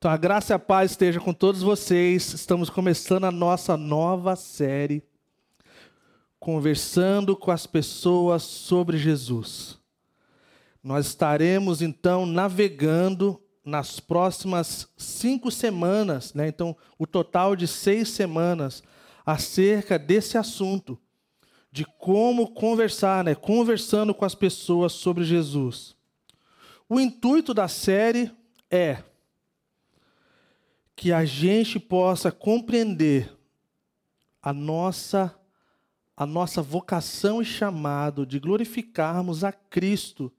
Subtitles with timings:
[0.00, 2.32] Então a graça e a paz esteja com todos vocês.
[2.32, 5.04] Estamos começando a nossa nova série,
[6.38, 9.78] conversando com as pessoas sobre Jesus.
[10.82, 16.48] Nós estaremos então navegando nas próximas cinco semanas, né?
[16.48, 18.82] então o total de seis semanas,
[19.26, 20.98] acerca desse assunto,
[21.70, 23.34] de como conversar, né?
[23.34, 25.94] conversando com as pessoas sobre Jesus.
[26.88, 28.32] O intuito da série
[28.70, 29.02] é
[31.00, 33.34] que a gente possa compreender
[34.42, 35.34] a nossa
[36.14, 40.30] a nossa vocação e chamado de glorificarmos a Cristo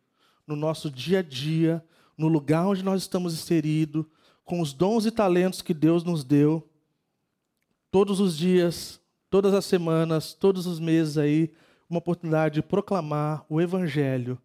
[0.45, 1.83] no nosso dia a dia,
[2.15, 4.05] no lugar onde nós estamos inseridos,
[4.45, 6.69] com os dons e talentos que Deus nos deu,
[7.89, 11.51] todos os dias, todas as semanas, todos os meses aí,
[11.89, 14.39] uma oportunidade de proclamar o Evangelho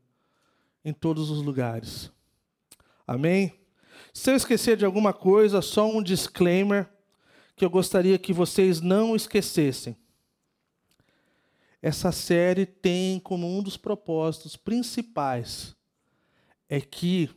[0.82, 2.10] em todos os lugares.
[3.06, 3.65] Amém?
[4.16, 6.88] Se eu esquecer de alguma coisa, só um disclaimer
[7.54, 9.94] que eu gostaria que vocês não esquecessem.
[11.82, 15.76] Essa série tem como um dos propósitos principais
[16.66, 17.28] é que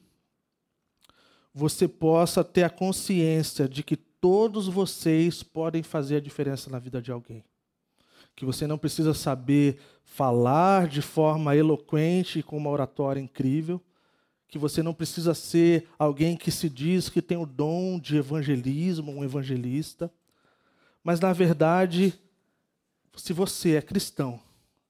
[1.53, 7.01] você possa ter a consciência de que todos vocês podem fazer a diferença na vida
[7.01, 7.43] de alguém.
[8.37, 13.83] Que você não precisa saber falar de forma eloquente com uma oratória incrível,
[14.49, 19.11] que você não precisa ser alguém que se diz que tem o dom de evangelismo,
[19.11, 20.11] um evangelista.
[21.03, 22.19] Mas, na verdade,
[23.15, 24.41] se você é cristão,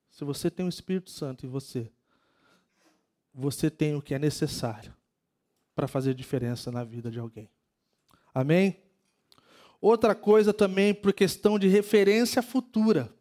[0.09, 1.91] se você tem o Espírito Santo em você,
[3.33, 4.93] você tem o que é necessário
[5.75, 7.49] para fazer diferença na vida de alguém.
[8.33, 8.81] Amém?
[9.81, 13.13] Outra coisa também, por questão de referência futura,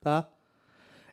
[0.00, 0.28] tá?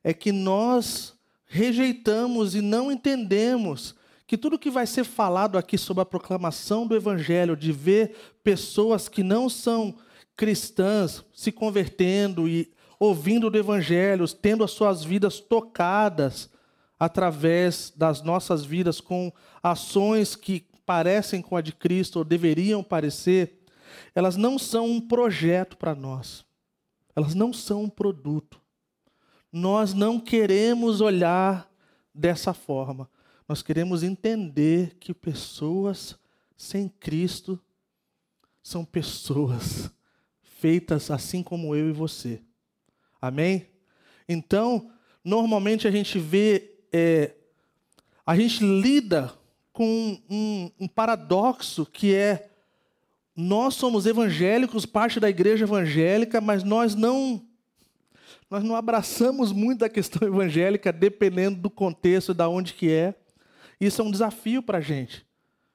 [0.04, 3.96] É que nós rejeitamos e não entendemos
[4.28, 9.08] que tudo que vai ser falado aqui sobre a proclamação do Evangelho, de ver pessoas
[9.08, 9.96] que não são
[10.36, 16.50] cristãs se convertendo e ouvindo do Evangelho, tendo as suas vidas tocadas
[17.00, 19.32] através das nossas vidas com
[19.62, 23.60] ações que parecem com a de Cristo ou deveriam parecer,
[24.14, 26.46] elas não são um projeto para nós.
[27.16, 28.60] Elas não são um produto.
[29.52, 31.70] Nós não queremos olhar
[32.14, 33.10] dessa forma.
[33.48, 36.18] Nós queremos entender que pessoas
[36.58, 37.60] sem Cristo
[38.64, 39.92] são pessoas
[40.42, 42.42] feitas assim como eu e você.
[43.22, 43.68] Amém?
[44.28, 44.92] Então,
[45.24, 47.36] normalmente a gente vê, é,
[48.26, 49.32] a gente lida
[49.72, 52.50] com um, um paradoxo que é
[53.36, 57.46] nós somos evangélicos, parte da igreja evangélica, mas nós não
[58.50, 63.14] nós não abraçamos muito a questão evangélica, dependendo do contexto, da onde que é.
[63.80, 65.26] Isso é um desafio para a gente.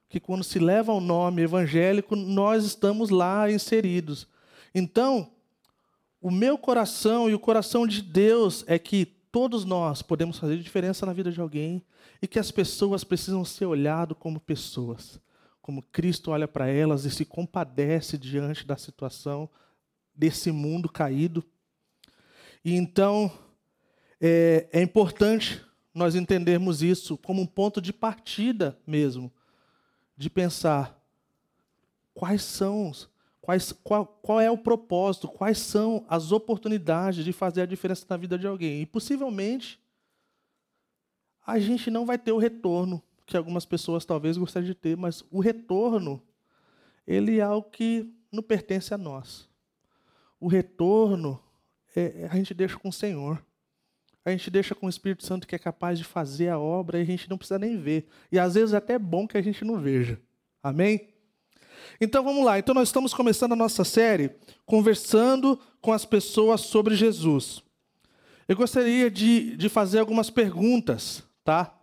[0.08, 4.26] Que quando se leva o nome evangélico, nós estamos lá inseridos.
[4.74, 5.30] Então,
[6.20, 11.06] o meu coração e o coração de Deus é que todos nós podemos fazer diferença
[11.06, 11.84] na vida de alguém
[12.20, 15.20] e que as pessoas precisam ser olhadas como pessoas.
[15.62, 19.48] Como Cristo olha para elas e se compadece diante da situação
[20.14, 21.44] desse mundo caído.
[22.64, 23.32] E então,
[24.20, 25.64] é, é importante
[25.94, 29.32] nós entendermos isso como um ponto de partida mesmo,
[30.16, 31.00] de pensar
[32.14, 32.92] quais são,
[33.40, 38.16] quais, qual, qual é o propósito, quais são as oportunidades de fazer a diferença na
[38.16, 38.82] vida de alguém.
[38.82, 39.80] E possivelmente
[41.46, 45.24] a gente não vai ter o retorno que algumas pessoas talvez gostariam de ter, mas
[45.30, 46.22] o retorno
[47.06, 49.48] ele é algo que não pertence a nós.
[50.38, 51.42] O retorno
[51.94, 53.44] é, a gente deixa com o Senhor
[54.24, 57.02] a gente deixa com o Espírito Santo que é capaz de fazer a obra e
[57.02, 58.06] a gente não precisa nem ver.
[58.30, 60.20] E às vezes é até bom que a gente não veja.
[60.62, 61.08] Amém?
[62.00, 62.58] Então vamos lá.
[62.58, 64.32] Então nós estamos começando a nossa série
[64.66, 67.62] conversando com as pessoas sobre Jesus.
[68.46, 71.74] Eu gostaria de, de fazer algumas perguntas, tá?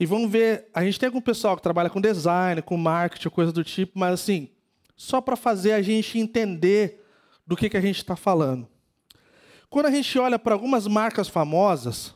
[0.00, 0.68] E vamos ver.
[0.74, 4.14] A gente tem algum pessoal que trabalha com design, com marketing, coisa do tipo, mas
[4.14, 4.48] assim,
[4.96, 7.04] só para fazer a gente entender
[7.46, 8.68] do que, que a gente está falando.
[9.70, 12.14] Quando a gente olha para algumas marcas famosas,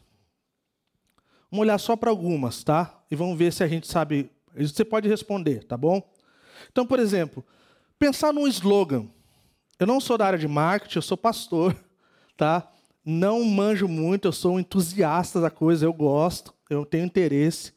[1.51, 3.03] vamos olhar só para algumas, tá?
[3.11, 4.31] E vamos ver se a gente sabe.
[4.57, 6.03] Você pode responder, tá bom?
[6.71, 7.45] Então, por exemplo,
[7.99, 9.07] pensar num slogan.
[9.79, 11.77] Eu não sou da área de marketing, eu sou pastor,
[12.37, 12.71] tá?
[13.05, 17.75] Não manjo muito, eu sou um entusiasta da coisa, eu gosto, eu tenho interesse.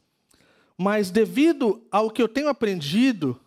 [0.78, 3.40] Mas devido ao que eu tenho aprendido,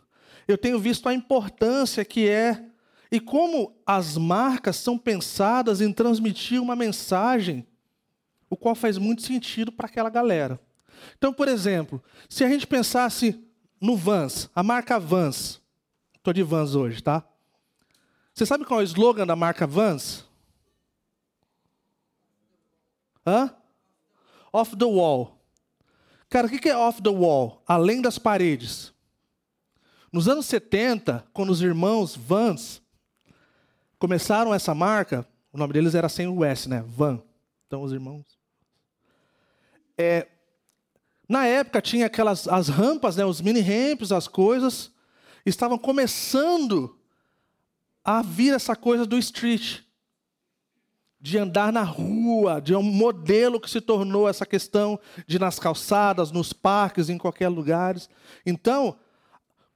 [0.46, 2.67] eu tenho visto a importância que é
[3.10, 7.66] e como as marcas são pensadas em transmitir uma mensagem,
[8.50, 10.60] o qual faz muito sentido para aquela galera.
[11.16, 13.42] Então, por exemplo, se a gente pensasse
[13.80, 15.60] no Vans, a marca Vans,
[16.28, 17.24] Estou de Vans hoje, tá?
[18.34, 20.26] Você sabe qual é o slogan da marca Vans?
[23.26, 23.54] Hã?
[24.52, 25.40] Off the wall.
[26.28, 27.62] Cara, o que é off the wall?
[27.66, 28.92] Além das paredes.
[30.12, 32.82] Nos anos 70, quando os irmãos Vans
[33.98, 36.84] começaram essa marca, o nome deles era sem o S, né?
[36.86, 37.20] Van.
[37.66, 38.38] Então, os irmãos.
[39.96, 40.26] É,
[41.28, 44.90] na época tinha aquelas as rampas, né, os mini ramps, as coisas,
[45.44, 46.96] estavam começando
[48.04, 49.80] a vir essa coisa do street,
[51.20, 56.30] de andar na rua, de um modelo que se tornou essa questão de nas calçadas,
[56.30, 57.96] nos parques, em qualquer lugar.
[58.46, 58.96] Então,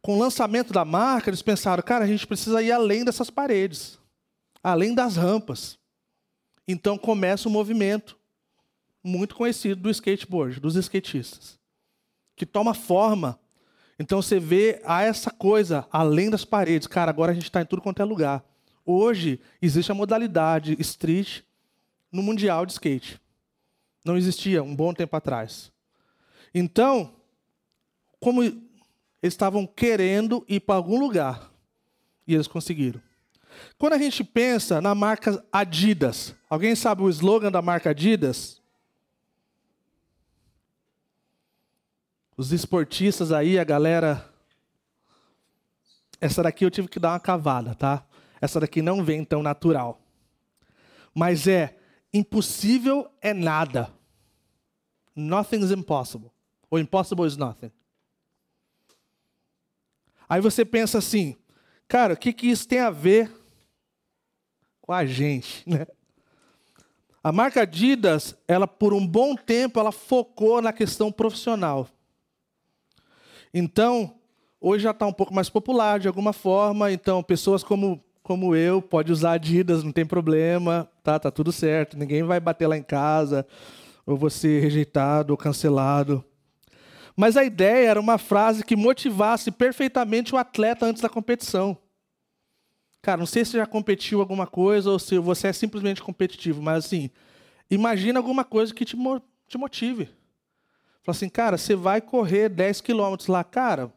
[0.00, 3.98] com o lançamento da marca, eles pensaram, cara, a gente precisa ir além dessas paredes,
[4.62, 5.79] além das rampas.
[6.67, 8.19] Então começa um movimento
[9.03, 11.59] muito conhecido do skateboard, dos skatistas,
[12.37, 13.38] que toma forma.
[13.99, 16.87] Então você vê a essa coisa além das paredes.
[16.87, 18.44] Cara, agora a gente está em tudo quanto é lugar.
[18.85, 21.41] Hoje existe a modalidade street
[22.11, 23.20] no mundial de skate.
[24.05, 25.73] Não existia um bom tempo atrás.
[26.55, 27.14] Então,
[28.20, 28.55] como eles
[29.23, 31.53] estavam querendo ir para algum lugar,
[32.26, 33.00] e eles conseguiram.
[33.78, 38.60] Quando a gente pensa na marca Adidas, alguém sabe o slogan da marca Adidas?
[42.37, 44.28] Os esportistas aí, a galera.
[46.20, 48.04] Essa daqui eu tive que dar uma cavada, tá?
[48.40, 50.00] Essa daqui não vem tão natural.
[51.14, 51.76] Mas é
[52.12, 53.93] impossível é nada.
[55.14, 56.31] Nothing is impossible.
[56.70, 57.70] Ou impossible is nothing.
[60.28, 61.37] Aí você pensa assim,
[61.87, 63.31] cara, o que, que isso tem a ver
[64.92, 65.86] com a gente, né?
[67.24, 71.88] A marca Adidas, ela por um bom tempo, ela focou na questão profissional.
[73.54, 74.16] Então,
[74.60, 76.92] hoje já está um pouco mais popular de alguma forma.
[76.92, 81.18] Então, pessoas como, como eu pode usar Adidas, não tem problema, tá?
[81.18, 81.96] Tá tudo certo.
[81.96, 83.46] Ninguém vai bater lá em casa
[84.04, 86.22] ou você rejeitado ou cancelado.
[87.16, 91.78] Mas a ideia era uma frase que motivasse perfeitamente o atleta antes da competição.
[93.02, 96.84] Cara, não sei se já competiu alguma coisa ou se você é simplesmente competitivo, mas
[96.84, 97.10] assim,
[97.69, 98.96] imagina alguma coisa que te,
[99.49, 100.06] te motive.
[101.02, 103.43] Fala assim, cara, você vai correr 10 quilômetros lá.
[103.43, 103.93] Cara,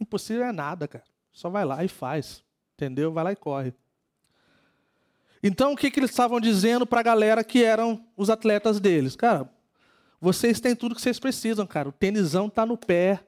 [0.00, 1.04] impossível é nada, cara.
[1.32, 2.44] Só vai lá e faz.
[2.76, 3.12] Entendeu?
[3.12, 3.74] Vai lá e corre.
[5.42, 9.16] Então, o que, que eles estavam dizendo para a galera que eram os atletas deles?
[9.16, 9.50] Cara,
[10.20, 11.88] vocês têm tudo que vocês precisam, cara.
[11.88, 13.20] O tênisão tá no pé,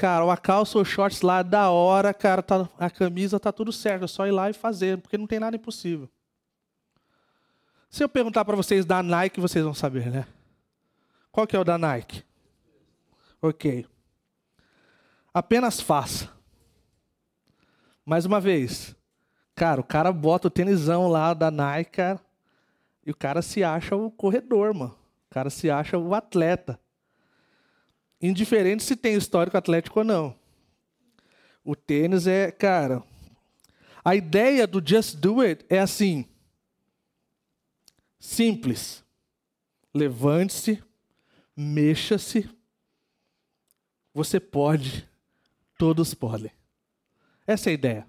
[0.00, 4.06] Cara, a calça ou shorts lá da hora, cara, tá, a camisa tá tudo certo,
[4.06, 6.08] é só ir lá e fazer, porque não tem nada impossível.
[7.90, 10.26] Se eu perguntar para vocês da Nike, vocês vão saber, né?
[11.30, 12.24] Qual que é o da Nike?
[13.42, 13.86] Ok.
[15.34, 16.30] Apenas faça.
[18.02, 18.96] Mais uma vez.
[19.54, 22.20] Cara, o cara bota o tênisão lá da Nike, cara,
[23.04, 24.96] e o cara se acha o corredor, mano.
[25.26, 26.80] O cara se acha o atleta
[28.20, 30.38] indiferente se tem histórico atlético ou não.
[31.64, 33.02] O tênis é, cara.
[34.04, 36.24] A ideia do just do it é assim:
[38.18, 39.04] simples.
[39.92, 40.82] Levante-se,
[41.56, 42.48] mexa-se.
[44.14, 45.08] Você pode,
[45.76, 46.52] todos podem.
[47.46, 48.08] Essa é a ideia.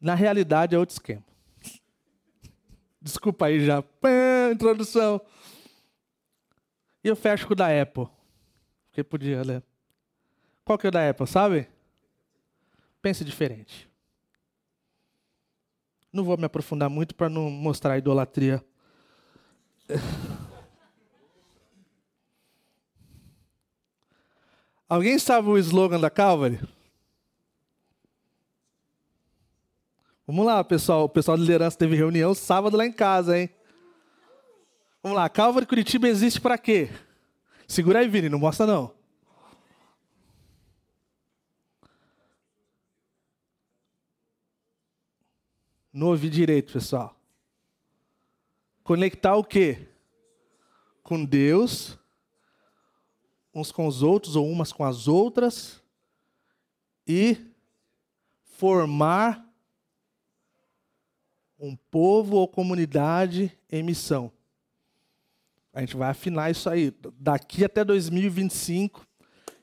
[0.00, 1.24] Na realidade é outro esquema.
[3.00, 5.20] Desculpa aí já, Pã, introdução.
[7.02, 8.06] E eu fecho com o da Apple.
[8.86, 9.62] Porque podia, né?
[10.64, 11.68] Qual que é o da Apple, sabe?
[13.00, 13.88] Pense diferente.
[16.12, 18.64] Não vou me aprofundar muito para não mostrar a idolatria.
[24.88, 26.58] Alguém sabe o slogan da Calvary?
[30.26, 31.04] Vamos lá, pessoal.
[31.04, 33.50] O pessoal de liderança teve reunião sábado lá em casa, hein?
[35.02, 36.90] Vamos lá, Calvary Curitiba existe para quê?
[37.68, 38.92] Segura aí, Vini, não mostra não.
[45.92, 47.16] Não ouvi direito, pessoal.
[48.82, 49.88] Conectar o quê?
[51.02, 51.96] Com Deus,
[53.54, 55.82] uns com os outros ou umas com as outras
[57.06, 57.36] e
[58.42, 59.46] formar
[61.58, 64.32] um povo ou comunidade em missão.
[65.78, 66.92] A gente vai afinar isso aí.
[67.20, 69.06] Daqui até 2025,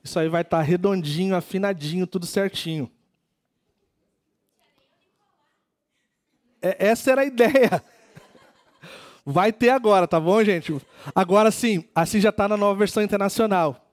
[0.02, 2.90] isso aí vai estar tá redondinho, afinadinho, tudo certinho.
[6.62, 7.84] É, essa era a ideia.
[9.26, 10.74] Vai ter agora, tá bom, gente?
[11.14, 13.86] Agora sim, assim já está na nova versão internacional.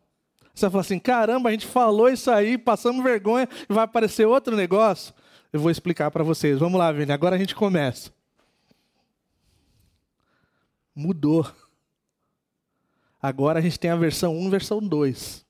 [0.56, 4.26] Você vai falar assim: caramba, a gente falou isso aí, passamos vergonha e vai aparecer
[4.26, 5.14] outro negócio.
[5.52, 6.58] Eu vou explicar para vocês.
[6.58, 8.14] Vamos lá, Vini, agora a gente começa.
[10.96, 11.52] Mudou.
[13.24, 15.46] Agora a gente tem a versão 1 e versão 2.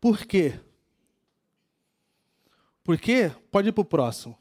[0.00, 0.58] Por quê?
[2.82, 4.36] Porque, pode ir para o próximo,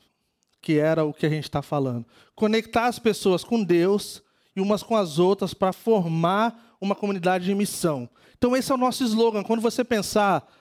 [0.59, 2.03] que era o que a gente está falando.
[2.33, 4.23] Conectar as pessoas com Deus
[4.55, 8.09] e umas com as outras para formar uma comunidade de missão.
[8.35, 9.43] Então, esse é o nosso slogan.
[9.43, 10.51] Quando você pensar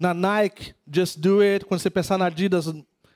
[0.00, 2.66] na Nike, Just Do It, quando você pensar na Adidas,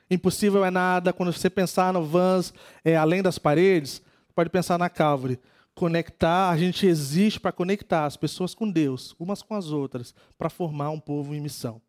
[0.09, 2.53] Impossível é Nada, quando você pensar no Vans,
[2.85, 4.01] é, Além das Paredes,
[4.33, 5.37] pode pensar na Calvary.
[5.77, 10.49] Conectar, a gente existe para conectar as pessoas com Deus, umas com as outras, para
[10.49, 11.79] formar um povo em missão.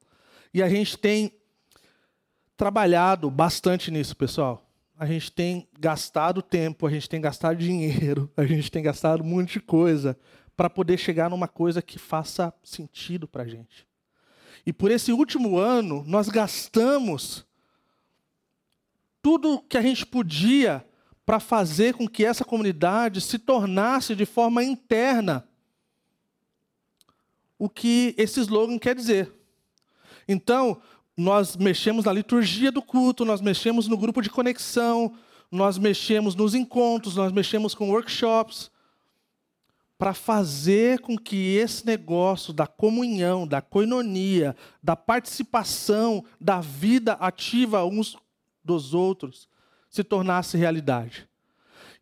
[0.52, 1.32] E a gente tem
[2.54, 4.62] trabalhado bastante nisso, pessoal.
[4.94, 9.26] A gente tem gastado tempo, a gente tem gastado dinheiro, a gente tem gastado um
[9.26, 10.18] monte de coisa
[10.54, 13.88] para poder chegar numa coisa que faça sentido para a gente.
[14.66, 17.46] E por esse último ano, nós gastamos
[19.22, 20.86] tudo que a gente podia
[21.28, 25.46] para fazer com que essa comunidade se tornasse de forma interna
[27.58, 29.30] o que esse slogan quer dizer.
[30.26, 30.80] Então,
[31.14, 35.18] nós mexemos na liturgia do culto, nós mexemos no grupo de conexão,
[35.50, 38.70] nós mexemos nos encontros, nós mexemos com workshops,
[39.98, 47.84] para fazer com que esse negócio da comunhão, da coinonia, da participação, da vida ativa
[47.84, 48.16] uns
[48.64, 49.46] dos outros
[49.98, 51.28] se tornasse realidade.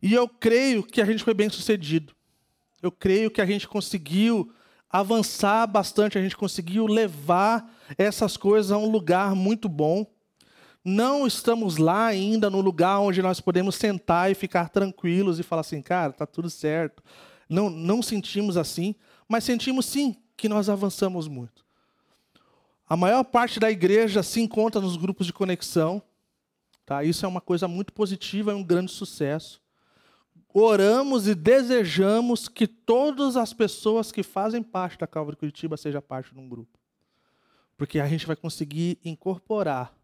[0.01, 2.13] E eu creio que a gente foi bem sucedido.
[2.81, 4.53] Eu creio que a gente conseguiu
[4.89, 10.05] avançar bastante, a gente conseguiu levar essas coisas a um lugar muito bom.
[10.85, 15.61] Não estamos lá ainda no lugar onde nós podemos sentar e ficar tranquilos e falar
[15.61, 17.03] assim, cara, tá tudo certo.
[17.49, 18.93] Não, não sentimos assim,
[19.27, 21.65] mas sentimos sim que nós avançamos muito.
[22.87, 26.01] A maior parte da igreja se encontra nos grupos de conexão.
[26.87, 27.03] Tá?
[27.03, 29.61] Isso é uma coisa muito positiva e um grande sucesso.
[30.51, 36.33] Oramos e desejamos que todas as pessoas que fazem parte da Calvary Curitiba sejam parte
[36.33, 36.79] de um grupo
[37.77, 39.95] porque a gente vai conseguir incorporar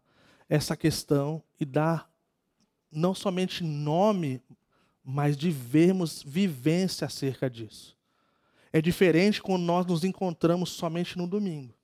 [0.48, 2.08] essa questão e dar
[2.90, 4.40] não somente nome,
[5.02, 7.98] mas de vermos vivência acerca disso.
[8.72, 11.74] É diferente quando nós nos encontramos somente no domingo.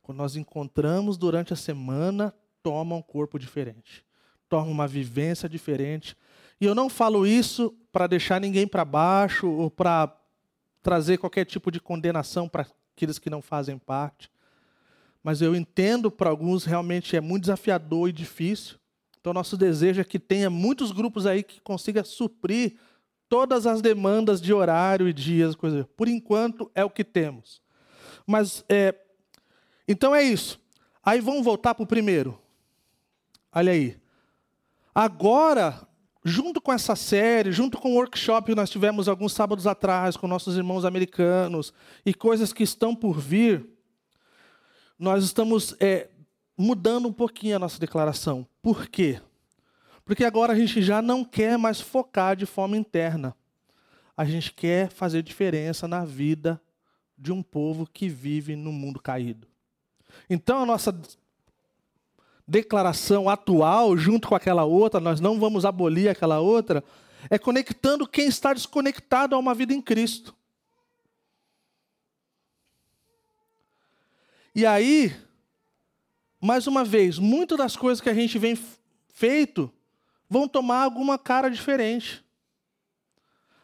[0.00, 2.34] Quando nós encontramos durante a semana,
[2.68, 4.04] toma um corpo diferente,
[4.48, 6.16] toma uma vivência diferente.
[6.60, 10.14] E eu não falo isso para deixar ninguém para baixo ou para
[10.82, 14.30] trazer qualquer tipo de condenação para aqueles que não fazem parte
[15.22, 18.78] mas eu entendo para alguns realmente é muito desafiador e difícil.
[19.20, 22.76] Então, nosso desejo é que tenha muitos grupos aí que consiga suprir
[23.28, 25.86] todas as demandas de horário e dias, coisa.
[25.96, 27.60] Por enquanto é o que temos.
[28.26, 28.94] Mas é,
[29.86, 30.60] então é isso.
[31.04, 32.38] Aí vamos voltar para o primeiro.
[33.52, 33.96] Olha aí.
[34.94, 35.86] Agora,
[36.24, 40.26] junto com essa série, junto com o workshop que nós tivemos alguns sábados atrás com
[40.26, 41.72] nossos irmãos americanos
[42.04, 43.66] e coisas que estão por vir,
[44.98, 46.08] nós estamos é,
[46.56, 48.46] mudando um pouquinho a nossa declaração.
[48.60, 49.20] Por quê?
[50.04, 53.36] Porque agora a gente já não quer mais focar de forma interna.
[54.16, 56.60] A gente quer fazer diferença na vida
[57.16, 59.46] de um povo que vive no mundo caído.
[60.28, 60.98] Então a nossa
[62.48, 66.82] declaração atual, junto com aquela outra, nós não vamos abolir aquela outra,
[67.28, 70.34] é conectando quem está desconectado a uma vida em Cristo.
[74.54, 75.14] E aí,
[76.40, 78.58] mais uma vez, muitas das coisas que a gente vem
[79.12, 79.70] feito
[80.28, 82.24] vão tomar alguma cara diferente.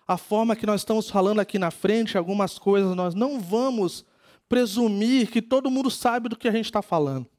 [0.07, 4.05] A forma que nós estamos falando aqui na frente, algumas coisas, nós não vamos
[4.47, 7.34] presumir que todo mundo sabe do que a gente está falando.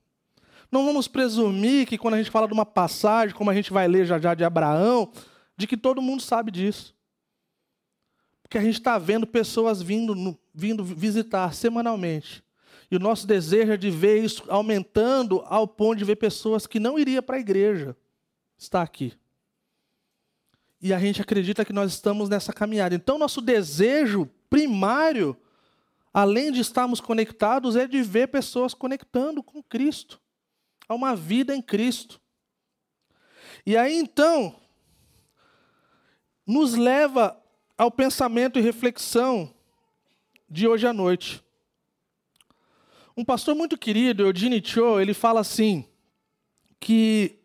[0.71, 3.87] Não vamos presumir que quando a gente fala de uma passagem, como a gente vai
[3.87, 5.11] ler já já de Abraão,
[5.55, 6.95] de que todo mundo sabe disso.
[8.41, 12.43] Porque a gente está vendo pessoas vindo, vindo visitar semanalmente.
[12.89, 16.79] E o nosso desejo é de ver isso aumentando ao ponto de ver pessoas que
[16.79, 17.95] não iriam para a igreja
[18.57, 19.13] estar aqui.
[20.81, 22.93] E a gente acredita que nós estamos nessa caminhada.
[22.93, 25.35] Então, nosso desejo primário,
[26.13, 30.21] além de estarmos conectados, é de ver pessoas conectando com Cristo,
[30.87, 32.19] a uma vida em Cristo.
[33.65, 34.55] E aí, então,
[36.45, 37.41] nos leva
[37.77, 39.53] ao pensamento e reflexão
[40.49, 41.43] de hoje à noite.
[43.17, 45.85] Um pastor muito querido, Eugene Cho, ele fala assim,
[46.79, 47.39] que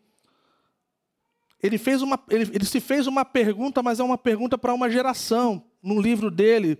[1.63, 4.91] ele, fez uma, ele, ele se fez uma pergunta, mas é uma pergunta para uma
[4.91, 6.79] geração, num livro dele,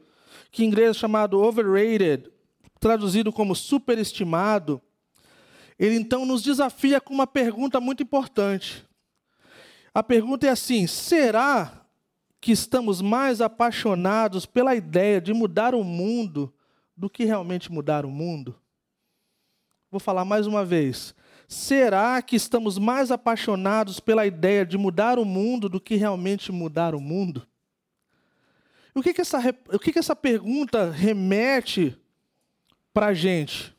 [0.51, 2.31] que em inglês é chamado overrated,
[2.79, 4.83] traduzido como superestimado,
[5.81, 8.87] ele então nos desafia com uma pergunta muito importante.
[9.95, 11.87] A pergunta é assim: será
[12.39, 16.53] que estamos mais apaixonados pela ideia de mudar o mundo
[16.95, 18.61] do que realmente mudar o mundo?
[19.91, 21.15] Vou falar mais uma vez.
[21.49, 26.95] Será que estamos mais apaixonados pela ideia de mudar o mundo do que realmente mudar
[26.95, 27.49] o mundo?
[28.95, 29.39] O que, que, essa,
[29.73, 31.97] o que, que essa pergunta remete
[32.93, 33.75] para a gente?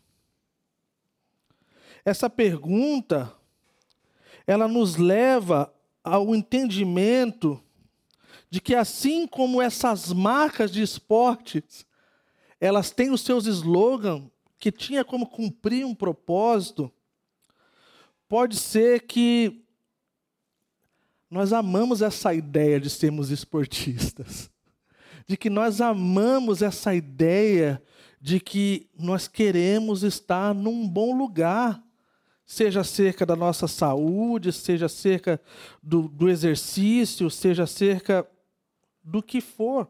[2.03, 3.33] Essa pergunta,
[4.47, 7.61] ela nos leva ao entendimento
[8.49, 11.85] de que assim como essas marcas de esportes,
[12.59, 14.29] elas têm os seus slogans
[14.59, 16.91] que tinha como cumprir um propósito,
[18.27, 19.63] pode ser que
[21.29, 24.51] nós amamos essa ideia de sermos esportistas.
[25.25, 27.81] De que nós amamos essa ideia
[28.19, 31.81] de que nós queremos estar num bom lugar
[32.45, 35.39] seja acerca da nossa saúde, seja acerca
[35.81, 38.27] do, do exercício, seja acerca
[39.03, 39.89] do que for.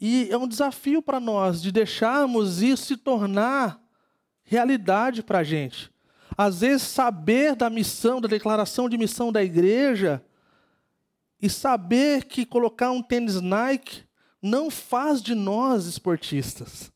[0.00, 3.80] E é um desafio para nós de deixarmos isso se tornar
[4.42, 5.90] realidade para a gente.
[6.36, 10.22] Às vezes, saber da missão, da declaração de missão da igreja,
[11.40, 14.04] e saber que colocar um tênis Nike
[14.40, 16.92] não faz de nós esportistas.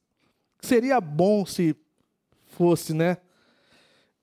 [0.61, 1.75] Seria bom se
[2.61, 3.17] fosse, né?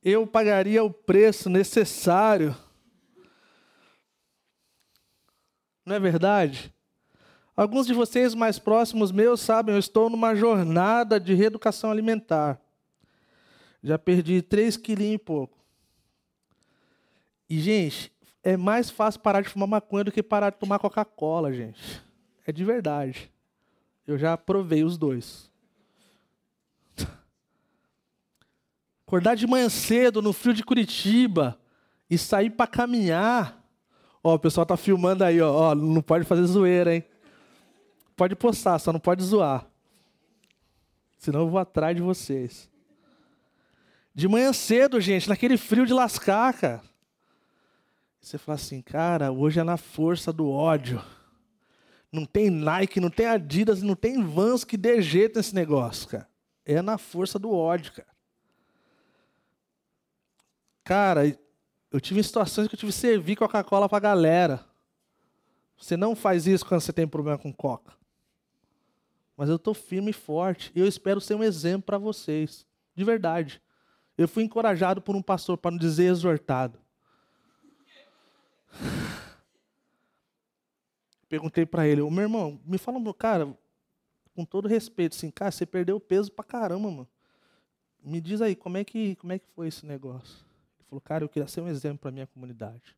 [0.04, 2.56] Eu pagaria o preço necessário.
[5.84, 6.72] Não é verdade?
[7.56, 12.62] Alguns de vocês mais próximos meus sabem, eu estou numa jornada de reeducação alimentar.
[13.82, 15.58] Já perdi 3 quilinhos e pouco.
[17.50, 18.12] E, gente,
[18.44, 22.04] é mais fácil parar de fumar maconha do que parar de tomar Coca-Cola, gente.
[22.46, 23.32] É de verdade.
[24.06, 25.50] Eu já provei os dois.
[29.08, 31.58] Acordar de manhã cedo no frio de Curitiba
[32.10, 33.64] e sair para caminhar.
[34.22, 35.50] Ó, o pessoal tá filmando aí, ó.
[35.50, 35.76] ó.
[35.76, 37.06] Não pode fazer zoeira, hein?
[38.18, 39.66] Pode postar, só não pode zoar.
[41.18, 42.70] Senão eu vou atrás de vocês.
[44.14, 46.82] De manhã cedo, gente, naquele frio de lascar, cara.
[48.20, 51.02] Você fala assim, cara, hoje é na força do ódio.
[52.12, 56.28] Não tem Nike, não tem Adidas, não tem Vans que dê jeito nesse negócio, cara.
[56.66, 58.17] É na força do ódio, cara.
[60.88, 61.38] Cara,
[61.92, 64.64] eu tive situações que eu tive que servir Coca-Cola pra galera.
[65.78, 67.92] Você não faz isso quando você tem problema com Coca.
[69.36, 70.72] Mas eu estou firme e forte.
[70.74, 72.66] E eu espero ser um exemplo para vocês.
[72.96, 73.62] De verdade.
[74.18, 76.80] Eu fui encorajado por um pastor, para não dizer exortado.
[81.28, 83.54] Perguntei para ele, meu irmão, me fala, cara,
[84.34, 87.08] com todo respeito, assim, cara, você perdeu peso pra caramba, mano.
[88.02, 90.47] Me diz aí, como é que, como é que foi esse negócio?
[90.88, 92.96] Falou, cara, eu queria ser um exemplo para minha comunidade.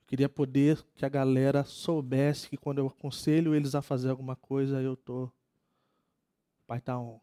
[0.00, 4.36] Eu queria poder que a galera soubesse que quando eu aconselho eles a fazer alguma
[4.36, 5.30] coisa, eu tô
[6.66, 7.20] pai tá on.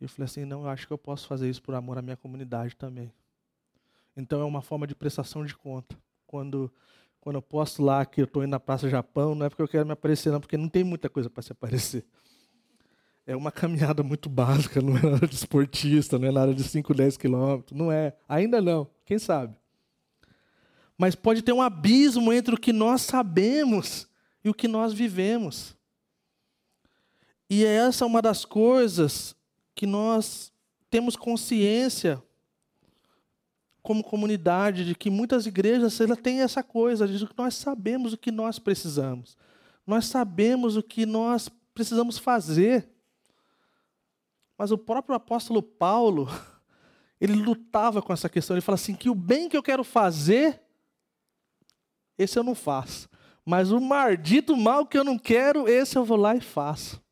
[0.00, 2.16] Eu falei assim, não, eu acho que eu posso fazer isso por amor à minha
[2.16, 3.12] comunidade também.
[4.16, 5.96] Então é uma forma de prestação de conta.
[6.26, 6.72] Quando
[7.20, 9.68] quando eu posto lá que eu estou indo na Praça Japão, não é porque eu
[9.68, 12.04] quero me aparecer, não, porque não tem muita coisa para se aparecer
[13.26, 16.94] é uma caminhada muito básica, não é nada de esportista, não é nada de 5,
[16.94, 18.14] 10 quilômetros, não é.
[18.28, 19.54] Ainda não, quem sabe?
[20.96, 24.06] Mas pode ter um abismo entre o que nós sabemos
[24.44, 25.76] e o que nós vivemos.
[27.48, 29.34] E é essa uma das coisas
[29.74, 30.52] que nós
[30.88, 32.22] temos consciência
[33.82, 38.16] como comunidade de que muitas igrejas ela têm essa coisa de que nós sabemos o
[38.16, 39.36] que nós precisamos.
[39.86, 42.88] Nós sabemos o que nós precisamos fazer.
[44.56, 46.28] Mas o próprio apóstolo Paulo,
[47.20, 48.54] ele lutava com essa questão.
[48.54, 50.60] Ele fala assim: que o bem que eu quero fazer,
[52.18, 53.08] esse eu não faço.
[53.44, 57.02] Mas o maldito mal que eu não quero, esse eu vou lá e faço.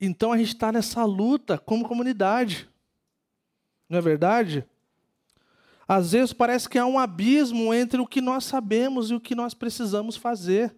[0.00, 2.68] Então a gente está nessa luta como comunidade.
[3.88, 4.64] Não é verdade?
[5.86, 9.34] Às vezes parece que há um abismo entre o que nós sabemos e o que
[9.34, 10.74] nós precisamos fazer.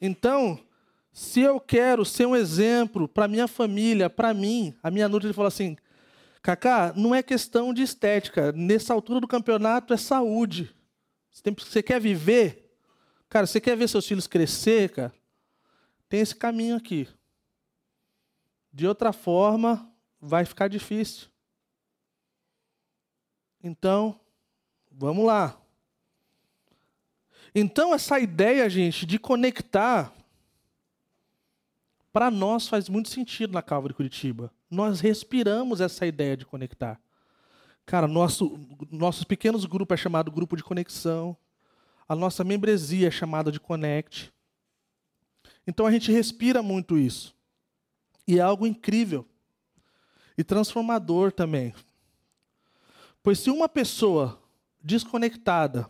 [0.00, 0.60] Então,
[1.16, 5.48] se eu quero ser um exemplo para minha família, para mim, a minha Nutri falou
[5.48, 5.74] assim:
[6.42, 8.52] Cacá, não é questão de estética.
[8.52, 10.76] Nessa altura do campeonato é saúde.
[11.30, 12.70] Você, você quer viver?
[13.30, 15.14] Cara, você quer ver seus filhos crescer, cara?
[16.06, 17.08] Tem esse caminho aqui.
[18.70, 21.28] De outra forma, vai ficar difícil.
[23.64, 24.20] Então,
[24.92, 25.58] vamos lá.
[27.54, 30.12] Então, essa ideia, gente, de conectar,
[32.16, 34.50] para nós faz muito sentido na Calva de Curitiba.
[34.70, 36.98] Nós respiramos essa ideia de conectar.
[37.84, 38.58] Cara, nosso,
[38.90, 41.36] nossos pequenos grupos é chamado grupo de conexão.
[42.08, 44.32] A nossa membresia é chamada de Connect.
[45.66, 47.36] Então a gente respira muito isso.
[48.26, 49.28] E é algo incrível.
[50.38, 51.74] E transformador também.
[53.22, 54.42] Pois se uma pessoa
[54.82, 55.86] desconectada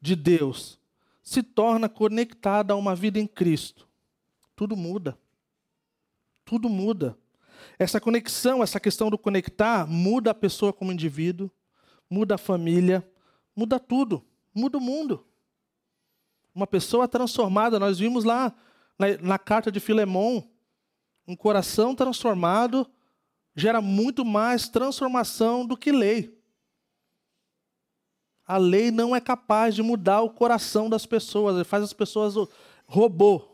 [0.00, 0.78] de Deus
[1.24, 3.89] se torna conectada a uma vida em Cristo,
[4.60, 5.18] tudo muda.
[6.44, 7.16] Tudo muda.
[7.78, 11.50] Essa conexão, essa questão do conectar, muda a pessoa como indivíduo,
[12.10, 13.08] muda a família,
[13.56, 14.22] muda tudo,
[14.54, 15.26] muda o mundo.
[16.54, 18.54] Uma pessoa transformada, nós vimos lá
[18.98, 20.50] na, na carta de Filemão,
[21.26, 22.86] um coração transformado
[23.56, 26.38] gera muito mais transformação do que lei.
[28.46, 32.34] A lei não é capaz de mudar o coração das pessoas, faz as pessoas
[32.86, 33.49] robô,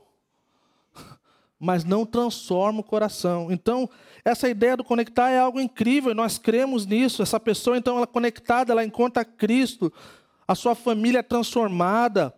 [1.58, 3.50] mas não transforma o coração.
[3.50, 3.88] Então,
[4.24, 7.22] essa ideia do conectar é algo incrível, nós cremos nisso.
[7.22, 9.92] Essa pessoa, então, ela é conectada, ela encontra Cristo,
[10.46, 12.34] a sua família é transformada,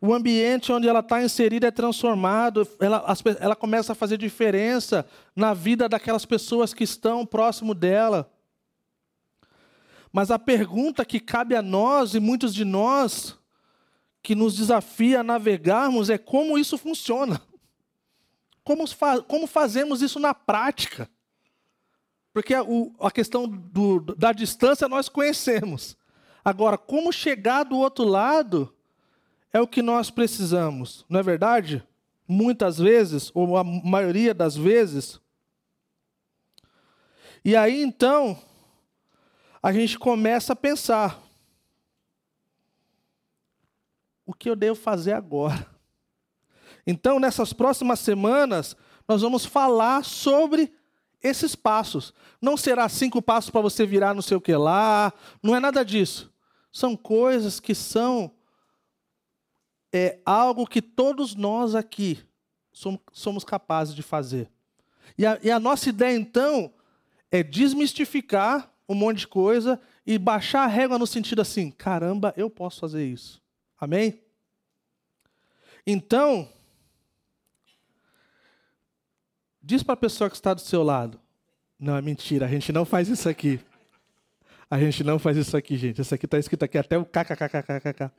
[0.00, 3.04] o ambiente onde ela está inserida é transformado, ela,
[3.38, 8.30] ela começa a fazer diferença na vida daquelas pessoas que estão próximo dela.
[10.12, 13.36] Mas a pergunta que cabe a nós e muitos de nós,
[14.22, 17.40] que nos desafia a navegarmos, é como isso funciona.
[18.70, 18.84] Como,
[19.26, 21.10] como fazemos isso na prática?
[22.32, 25.96] Porque a, o, a questão do, da distância nós conhecemos.
[26.44, 28.72] Agora, como chegar do outro lado
[29.52, 31.84] é o que nós precisamos, não é verdade?
[32.28, 35.20] Muitas vezes, ou a maioria das vezes.
[37.44, 38.40] E aí então,
[39.60, 41.20] a gente começa a pensar:
[44.24, 45.79] o que eu devo fazer agora?
[46.86, 48.76] Então, nessas próximas semanas,
[49.08, 50.72] nós vamos falar sobre
[51.22, 52.14] esses passos.
[52.40, 55.12] Não será cinco passos para você virar não sei o que lá,
[55.42, 56.32] não é nada disso.
[56.72, 58.32] São coisas que são
[59.92, 62.22] é algo que todos nós aqui
[63.12, 64.48] somos capazes de fazer.
[65.18, 66.72] E a, e a nossa ideia, então,
[67.30, 72.48] é desmistificar um monte de coisa e baixar a régua no sentido assim: caramba, eu
[72.48, 73.42] posso fazer isso.
[73.78, 74.20] Amém?
[75.86, 76.48] Então,
[79.62, 81.20] diz para a pessoa que está do seu lado:
[81.78, 83.60] não, é mentira, a gente não faz isso aqui.
[84.70, 86.00] A gente não faz isso aqui, gente.
[86.00, 88.10] Isso aqui está escrito aqui até o kkkkkkk.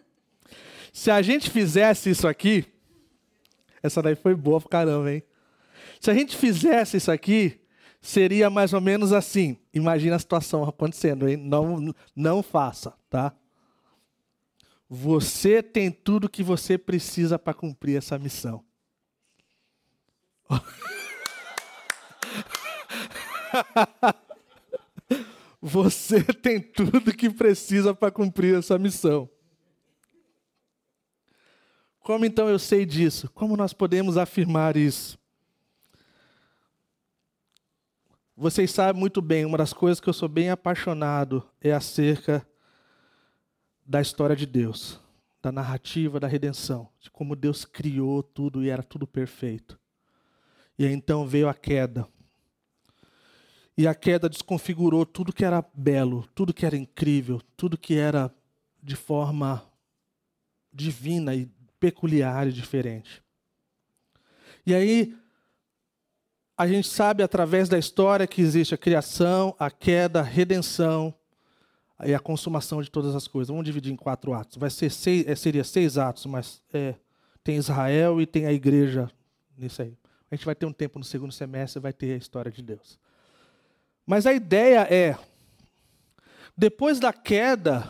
[0.91, 2.65] Se a gente fizesse isso aqui,
[3.81, 5.23] essa daí foi boa pra caramba, hein?
[5.99, 7.61] Se a gente fizesse isso aqui,
[8.01, 9.57] seria mais ou menos assim.
[9.73, 11.37] Imagina a situação acontecendo, hein?
[11.37, 13.33] Não, não faça, tá?
[14.89, 18.61] Você tem tudo que você precisa para cumprir essa missão.
[25.61, 29.29] você tem tudo que precisa para cumprir essa missão.
[31.99, 33.29] Como então eu sei disso?
[33.31, 35.19] Como nós podemos afirmar isso?
[38.35, 42.45] Vocês sabem muito bem, uma das coisas que eu sou bem apaixonado é acerca
[43.85, 44.99] da história de Deus,
[45.41, 49.79] da narrativa da redenção, de como Deus criou tudo e era tudo perfeito.
[50.77, 52.07] E então veio a queda.
[53.77, 58.33] E a queda desconfigurou tudo que era belo, tudo que era incrível, tudo que era
[58.81, 59.63] de forma
[60.73, 63.23] divina e peculiar e diferente.
[64.65, 65.15] E aí,
[66.57, 71.13] a gente sabe através da história que existe a criação, a queda, a redenção
[72.05, 73.49] e a consumação de todas as coisas.
[73.49, 74.57] Vamos dividir em quatro atos.
[74.57, 76.95] Vai ser seis, é, seria seis atos, mas é,
[77.43, 79.09] tem Israel e tem a igreja
[79.57, 79.97] nisso aí.
[80.29, 82.99] A gente vai ter um tempo no segundo semestre, vai ter a história de Deus.
[84.11, 85.17] Mas a ideia é,
[86.57, 87.87] depois da queda,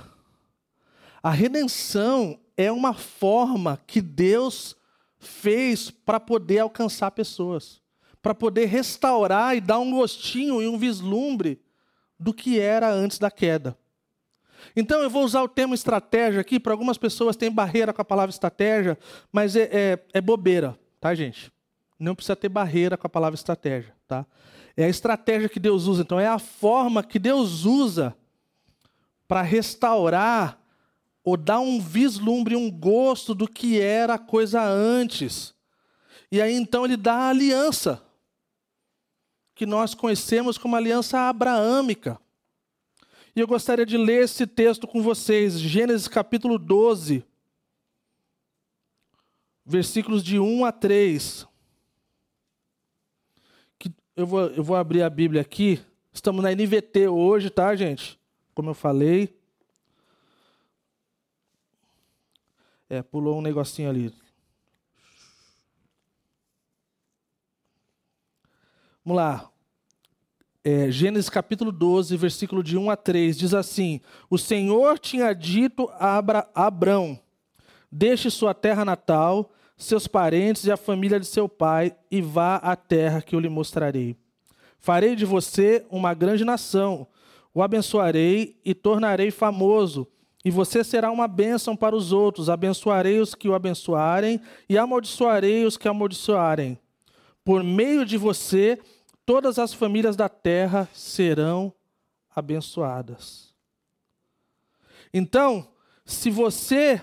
[1.24, 4.76] a redenção é uma forma que Deus
[5.18, 7.82] fez para poder alcançar pessoas,
[8.22, 11.60] para poder restaurar e dar um gostinho e um vislumbre
[12.20, 13.76] do que era antes da queda.
[14.76, 18.06] Então eu vou usar o termo estratégia aqui, para algumas pessoas tem barreira com a
[18.06, 18.96] palavra estratégia,
[19.32, 21.52] mas é, é, é bobeira, tá, gente?
[21.98, 24.24] Não precisa ter barreira com a palavra estratégia, tá?
[24.76, 28.16] É a estratégia que Deus usa, então é a forma que Deus usa
[29.28, 30.60] para restaurar
[31.24, 35.54] ou dá um vislumbre, um gosto do que era a coisa antes.
[36.32, 38.04] E aí então ele dá a aliança,
[39.54, 42.20] que nós conhecemos como aliança abraâmica.
[43.36, 47.24] E eu gostaria de ler esse texto com vocês, Gênesis capítulo 12,
[49.66, 51.48] versículos de 1 a 3.
[54.14, 55.80] Eu, vou, eu vou abrir a Bíblia aqui.
[56.12, 58.20] Estamos na NVT hoje, tá, gente?
[58.54, 59.40] Como eu falei.
[62.90, 64.14] É, pulou um negocinho ali.
[69.06, 69.50] Vamos lá.
[70.62, 75.90] É, Gênesis capítulo 12, versículo de 1 a 3, diz assim: O Senhor tinha dito
[75.94, 77.18] a Abra Abrão:
[77.90, 82.76] Deixe sua terra natal, seus parentes e a família de seu pai, e vá à
[82.76, 84.16] terra que eu lhe mostrarei.
[84.80, 87.08] Farei de você uma grande nação,
[87.54, 90.08] o abençoarei e tornarei famoso
[90.44, 92.50] e você será uma bênção para os outros.
[92.50, 96.80] Abençoarei os que o abençoarem e amaldiçoarei os que amaldiçoarem.
[97.44, 98.80] Por meio de você,
[99.26, 101.72] todas as famílias da terra serão
[102.36, 103.54] abençoadas.
[105.14, 105.68] Então,
[106.06, 107.02] se você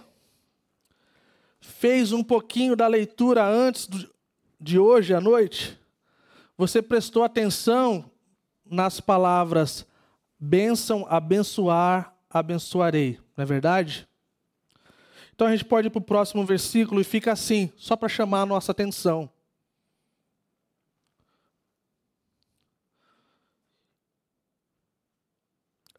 [1.69, 3.89] fez um pouquinho da leitura antes
[4.59, 5.79] de hoje à noite,
[6.57, 8.11] você prestou atenção
[8.65, 9.87] nas palavras
[10.41, 13.21] bênção, abençoar, abençoarei.
[13.37, 14.09] Não é verdade?
[15.35, 18.43] Então a gente pode ir para o próximo versículo e fica assim, só para chamar
[18.43, 19.31] a nossa atenção.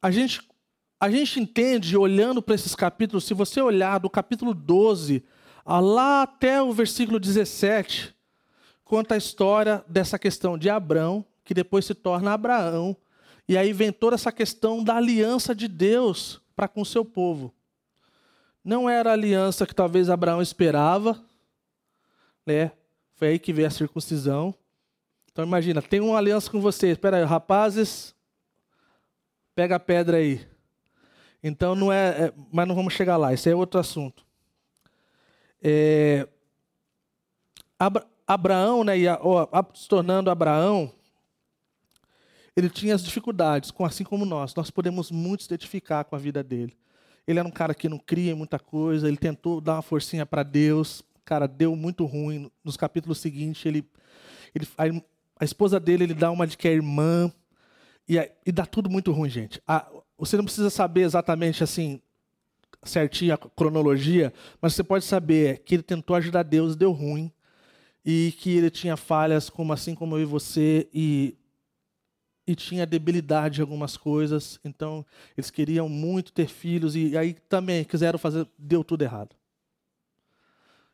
[0.02, 0.42] A gente,
[1.00, 5.24] a gente entende, olhando para esses capítulos, se você olhar do capítulo 12
[5.66, 8.16] lá até o versículo 17,
[8.84, 12.96] conta a história dessa questão de Abraão, que depois se torna Abraão,
[13.48, 17.54] e aí vem toda essa questão da aliança de Deus para com o seu povo.
[18.64, 21.20] Não era a aliança que talvez Abraão esperava,
[22.46, 22.72] né?
[23.16, 24.54] Foi aí que veio a circuncisão.
[25.32, 26.90] Então imagina, tem uma aliança com você.
[26.90, 28.14] Espera aí, rapazes,
[29.56, 30.46] pega a pedra aí.
[31.42, 33.34] Então não é, é, mas não vamos chegar lá.
[33.34, 34.29] Isso é outro assunto.
[35.62, 36.28] É,
[37.78, 40.92] Abra, Abraão, né, ó, se tornando Abraão,
[42.56, 44.54] ele tinha as dificuldades, assim como nós.
[44.54, 46.78] Nós podemos muito se identificar com a vida dele.
[47.26, 50.44] Ele era um cara que não cria muita coisa, ele tentou dar uma forcinha para
[50.44, 51.02] Deus.
[51.24, 52.52] Cara, deu muito ruim.
[52.64, 53.88] Nos capítulos seguintes, ele,
[54.54, 54.84] ele a,
[55.42, 57.32] a, esposa dele, ele dá uma de que é irmã.
[58.08, 59.62] E, e dá tudo muito ruim, gente.
[59.66, 62.02] A, você não precisa saber exatamente assim,
[62.84, 67.32] certinho a cronologia, mas você pode saber que ele tentou ajudar Deus, deu ruim.
[68.06, 71.38] E que ele tinha falhas, como assim como eu e você, e
[72.50, 75.06] e tinha debilidade em algumas coisas, então
[75.38, 79.36] eles queriam muito ter filhos e aí também quiseram fazer, deu tudo errado.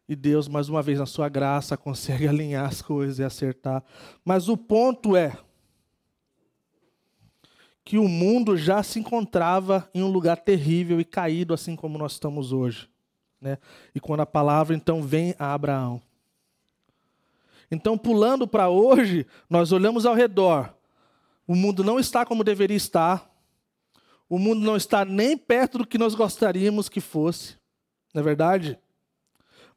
[0.08, 3.82] E Deus, mais uma vez, na sua graça, consegue alinhar as coisas e acertar.
[4.26, 5.38] Mas o ponto é
[7.86, 12.14] que o mundo já se encontrava em um lugar terrível e caído, assim como nós
[12.14, 12.90] estamos hoje.
[13.40, 13.58] Né?
[13.94, 16.02] E quando a palavra então vem a Abraão.
[17.72, 20.76] Então, pulando para hoje, nós olhamos ao redor
[21.48, 23.32] o mundo não está como deveria estar.
[24.28, 27.56] O mundo não está nem perto do que nós gostaríamos que fosse.
[28.14, 28.80] Não é verdade?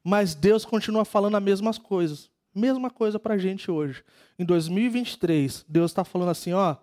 [0.02, 2.30] Mas Deus continua falando as mesmas coisas.
[2.54, 4.02] Mesma coisa para a gente hoje.
[4.38, 6.76] Em 2023, Deus está falando assim: ó,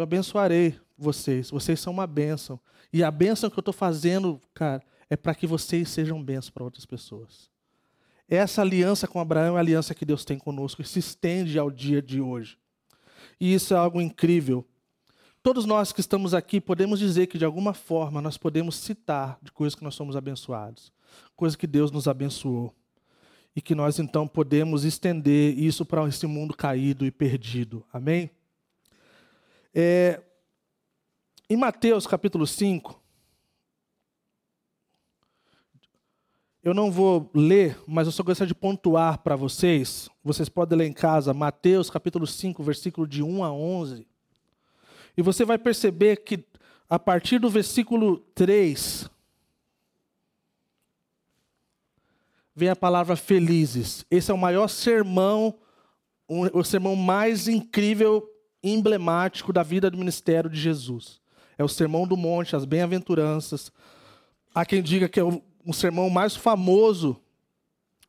[0.00, 1.50] eu abençoarei vocês.
[1.50, 2.58] Vocês são uma bênção.
[2.92, 6.64] E a bênção que eu estou fazendo, cara, é para que vocês sejam bênçãos para
[6.64, 7.50] outras pessoas.
[8.28, 11.70] Essa aliança com Abraão é a aliança que Deus tem conosco e se estende ao
[11.70, 12.56] dia de hoje.
[13.38, 14.66] E isso é algo incrível.
[15.42, 19.50] Todos nós que estamos aqui podemos dizer que, de alguma forma, nós podemos citar de
[19.50, 20.92] coisas que nós somos abençoados,
[21.34, 22.74] coisas que Deus nos abençoou.
[23.54, 27.84] E que nós, então, podemos estender isso para esse mundo caído e perdido.
[27.92, 28.30] Amém?
[29.74, 30.20] É,
[31.48, 33.00] em Mateus capítulo 5,
[36.62, 40.10] Eu não vou ler, mas eu só gostaria de pontuar para vocês.
[40.22, 44.06] Vocês podem ler em casa, Mateus capítulo 5, versículo de 1 a 11.
[45.16, 46.44] E você vai perceber que
[46.88, 49.08] a partir do versículo 3,
[52.54, 54.04] vem a palavra felizes.
[54.10, 55.58] Esse é o maior sermão,
[56.28, 58.28] o sermão mais incrível
[58.62, 61.20] emblemático da vida do ministério de Jesus.
[61.56, 63.72] É o Sermão do Monte, as bem-aventuranças.
[64.54, 67.20] Há quem diga que é o um sermão mais famoso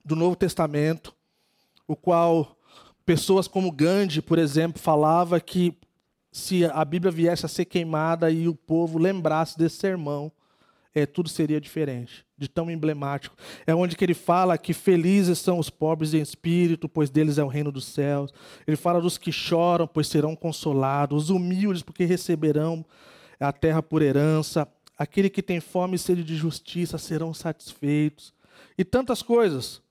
[0.03, 1.13] do Novo Testamento,
[1.87, 2.57] o qual
[3.05, 5.77] pessoas como Gandhi, por exemplo, falava que
[6.31, 10.31] se a Bíblia viesse a ser queimada e o povo lembrasse desse sermão,
[10.93, 13.35] é, tudo seria diferente, de tão emblemático.
[13.65, 17.43] É onde que ele fala que felizes são os pobres em espírito, pois deles é
[17.43, 18.31] o reino dos céus.
[18.67, 22.85] Ele fala dos que choram, pois serão consolados, os humildes, porque receberão
[23.39, 24.67] a terra por herança.
[24.97, 28.33] Aquele que tem fome e sede de justiça serão satisfeitos.
[28.77, 29.81] e tantas coisas.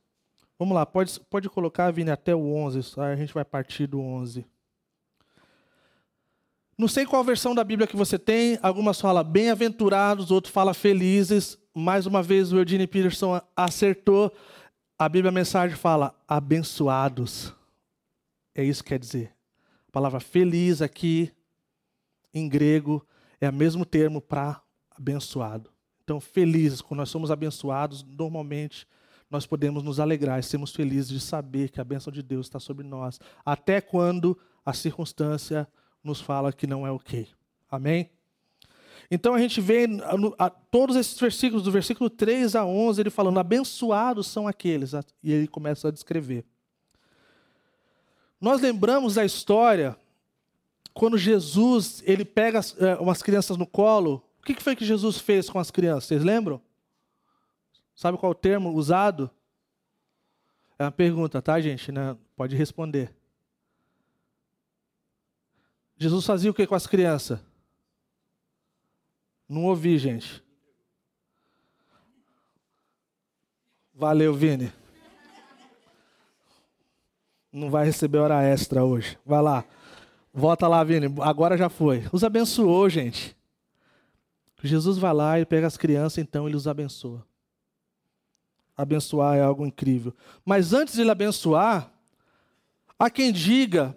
[0.59, 4.45] Vamos lá, pode, pode colocar, Vini, até o 11, a gente vai partir do 11.
[6.81, 11.59] Não sei qual versão da Bíblia que você tem, algumas falam bem-aventurados, outros falam felizes.
[11.75, 14.33] Mais uma vez o Eugene Peterson acertou.
[14.99, 17.55] A Bíblia a mensagem fala abençoados.
[18.55, 19.31] É isso que quer dizer.
[19.89, 21.31] A palavra feliz aqui,
[22.33, 23.07] em grego,
[23.43, 25.71] é o mesmo termo para abençoado.
[26.03, 28.89] Então, felizes, quando nós somos abençoados, normalmente
[29.31, 32.59] nós podemos nos alegrar e sermos felizes de saber que a bênção de Deus está
[32.59, 35.69] sobre nós, até quando a circunstância
[36.03, 37.29] nos fala que não é ok.
[37.71, 38.11] Amém?
[39.11, 43.11] Então a gente vê no, a, todos esses versículos, do versículo 3 a 11, ele
[43.11, 46.45] falando: abençoados são aqueles, e ele começa a descrever.
[48.41, 49.97] Nós lembramos da história
[50.95, 54.25] quando Jesus ele pega é, umas crianças no colo.
[54.39, 56.05] O que foi que Jesus fez com as crianças?
[56.05, 56.61] Vocês lembram?
[57.95, 59.31] Sabe qual é o termo usado?
[60.79, 61.93] É uma pergunta, tá, gente?
[61.93, 63.15] Não, pode responder.
[66.01, 67.39] Jesus fazia o que com as crianças?
[69.49, 70.43] Não ouvi, gente.
[73.95, 74.73] Valeu, Vini.
[77.53, 79.17] Não vai receber hora extra hoje.
[79.25, 79.65] Vai lá.
[80.33, 81.07] Volta lá, Vini.
[81.21, 82.05] Agora já foi.
[82.11, 83.37] Os abençoou, gente.
[84.63, 87.25] Jesus vai lá e pega as crianças, então ele os abençoa
[88.81, 90.15] abençoar é algo incrível.
[90.45, 91.93] Mas antes de ele abençoar,
[92.99, 93.97] há quem diga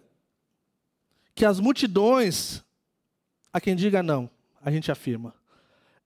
[1.36, 2.64] que as multidões,
[3.52, 4.30] há quem diga não,
[4.62, 5.34] a gente afirma,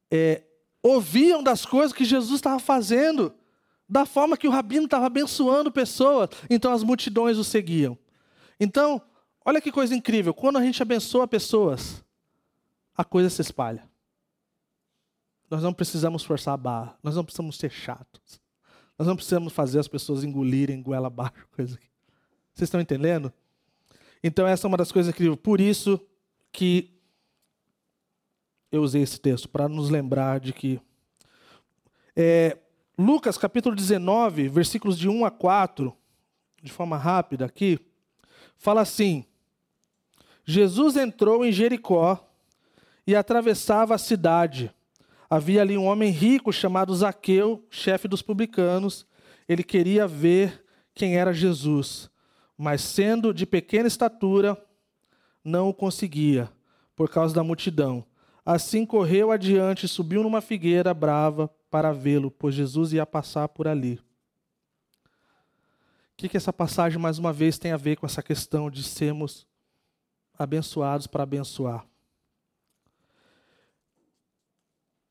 [0.10, 0.44] é,
[0.82, 3.34] ouviam das coisas que Jesus estava fazendo,
[3.88, 7.98] da forma que o rabino estava abençoando pessoas, então as multidões o seguiam.
[8.60, 9.02] Então,
[9.46, 12.04] olha que coisa incrível, quando a gente abençoa pessoas,
[12.96, 13.88] a coisa se espalha.
[15.50, 18.42] Nós não precisamos forçar a barra, nós não precisamos ser chatos.
[18.98, 21.88] Nós não precisamos fazer as pessoas engolirem goela abaixo, coisa aqui.
[22.54, 23.32] Vocês estão entendendo?
[24.28, 25.40] Então essa é uma das coisas incríveis.
[25.42, 26.00] Por isso
[26.52, 26.94] que
[28.72, 30.80] eu usei esse texto, para nos lembrar de que
[32.16, 32.58] é,
[32.98, 35.96] Lucas capítulo 19, versículos de 1 a 4,
[36.62, 37.80] de forma rápida aqui,
[38.58, 39.26] fala assim:
[40.44, 42.28] Jesus entrou em Jericó
[43.06, 44.74] e atravessava a cidade
[45.30, 49.06] havia ali um homem rico chamado Zaqueu, chefe dos publicanos.
[49.48, 50.63] Ele queria ver
[50.94, 52.10] quem era Jesus,
[52.58, 54.58] mas sendo de pequena estatura,
[55.43, 56.52] não o conseguia,
[56.96, 58.06] por causa da multidão.
[58.43, 63.67] Assim correu adiante e subiu numa figueira brava para vê-lo, pois Jesus ia passar por
[63.67, 64.00] ali.
[66.13, 68.82] O que, que essa passagem, mais uma vez, tem a ver com essa questão de
[68.82, 69.46] sermos
[70.38, 71.86] abençoados para abençoar?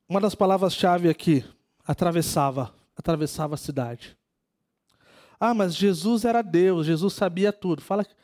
[0.09, 1.45] Uma das palavras-chave aqui,
[1.85, 4.17] atravessava, atravessava a cidade.
[5.39, 7.83] Ah, mas Jesus era Deus, Jesus sabia tudo.
[7.83, 8.15] Fala que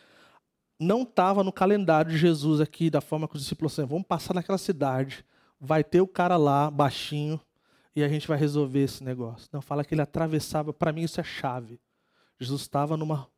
[0.79, 4.35] não estava no calendário de Jesus aqui, da forma que os discípulos assim, vamos passar
[4.35, 5.25] naquela cidade,
[5.61, 7.41] vai ter o cara lá, baixinho,
[7.95, 9.49] e a gente vai resolver esse negócio.
[9.53, 11.81] Não, fala que ele atravessava, para mim isso é chave.
[12.41, 13.29] Jesus estava numa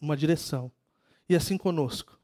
[0.00, 0.70] uma direção.
[1.28, 2.18] E assim conosco.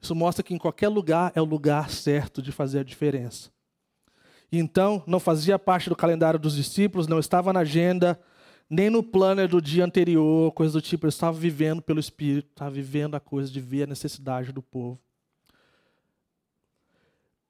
[0.00, 3.50] Isso mostra que em qualquer lugar é o lugar certo de fazer a diferença.
[4.50, 8.20] Então, não fazia parte do calendário dos discípulos, não estava na agenda,
[8.72, 11.04] nem no planner do dia anterior, coisa do tipo.
[11.04, 14.98] Ele estava vivendo pelo Espírito, estava vivendo a coisa de ver a necessidade do povo.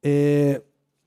[0.03, 0.61] É,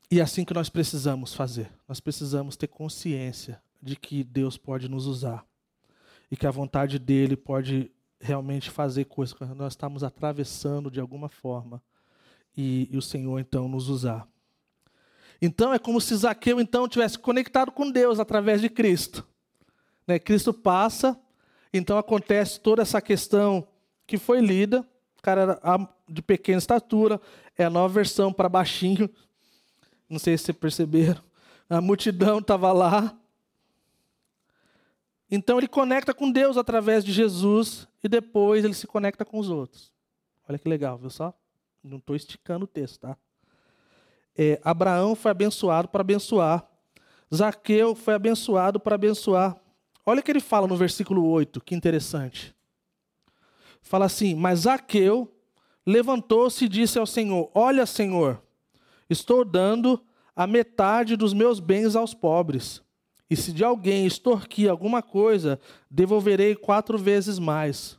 [0.09, 1.69] e é assim que nós precisamos fazer.
[1.85, 5.45] Nós precisamos ter consciência de que Deus pode nos usar
[6.31, 11.27] e que a vontade dele pode realmente fazer coisas que nós estamos atravessando de alguma
[11.27, 11.83] forma
[12.55, 14.25] e, e o Senhor então nos usar.
[15.41, 19.27] Então é como se Zaqueu então tivesse conectado com Deus através de Cristo.
[20.07, 20.19] Né?
[20.19, 21.19] Cristo passa,
[21.73, 23.67] então acontece toda essa questão
[24.07, 24.81] que foi lida.
[25.17, 27.19] O cara era de pequena estatura,
[27.57, 29.09] é a nova versão para baixinho.
[30.09, 31.21] Não sei se vocês perceberam.
[31.69, 33.17] A multidão estava lá.
[35.29, 39.49] Então ele conecta com Deus através de Jesus e depois ele se conecta com os
[39.49, 39.91] outros.
[40.47, 41.33] Olha que legal, viu só?
[41.83, 43.17] Não estou esticando o texto, tá?
[44.37, 46.67] é, Abraão foi abençoado para abençoar.
[47.33, 49.55] Zaqueu foi abençoado para abençoar.
[50.05, 52.55] Olha o que ele fala no versículo 8, que interessante.
[53.81, 55.33] Fala assim: Mas Zaqueu
[55.85, 58.41] levantou-se e disse ao Senhor: Olha, Senhor,
[59.09, 60.03] estou dando
[60.35, 62.83] a metade dos meus bens aos pobres.
[63.29, 67.97] E se de alguém extorquir alguma coisa, devolverei quatro vezes mais.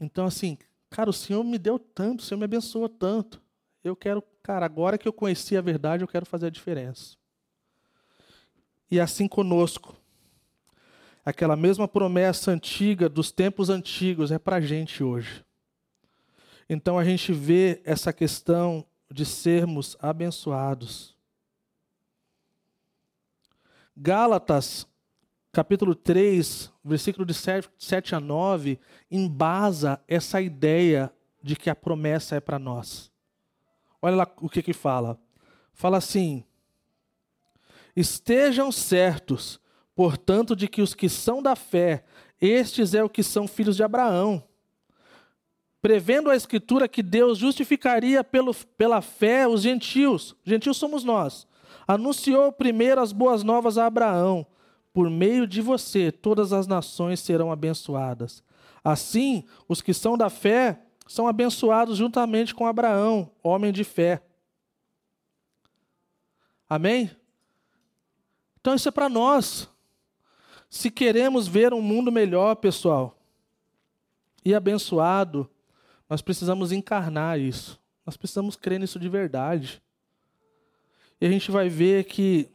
[0.00, 0.56] Então, assim,
[0.94, 3.42] Cara, o Senhor me deu tanto, o Senhor me abençoou tanto.
[3.82, 7.16] Eu quero, cara, agora que eu conheci a verdade, eu quero fazer a diferença.
[8.94, 9.96] E assim conosco.
[11.24, 15.44] Aquela mesma promessa antiga dos tempos antigos é para a gente hoje.
[16.68, 21.16] Então a gente vê essa questão de sermos abençoados.
[23.96, 24.86] Gálatas,
[25.50, 28.78] capítulo 3, versículo de 7 a 9,
[29.10, 33.10] embasa essa ideia de que a promessa é para nós.
[34.00, 35.18] Olha lá o que que fala.
[35.72, 36.44] Fala assim:
[37.94, 39.60] Estejam certos,
[39.94, 42.04] portanto, de que os que são da fé,
[42.40, 44.42] estes é o que são filhos de Abraão
[45.84, 51.46] prevendo a Escritura que Deus justificaria pelo, pela fé os gentios, gentios somos nós,
[51.86, 54.46] anunciou primeiro as boas novas a Abraão:
[54.94, 58.42] por meio de você todas as nações serão abençoadas.
[58.82, 64.22] Assim, os que são da fé são abençoados juntamente com Abraão, homem de fé.
[66.66, 67.10] Amém?
[68.64, 69.68] Então, isso é para nós.
[70.70, 73.14] Se queremos ver um mundo melhor, pessoal,
[74.42, 75.50] e abençoado,
[76.08, 77.78] nós precisamos encarnar isso.
[78.06, 79.82] Nós precisamos crer nisso de verdade.
[81.20, 82.48] E a gente vai ver que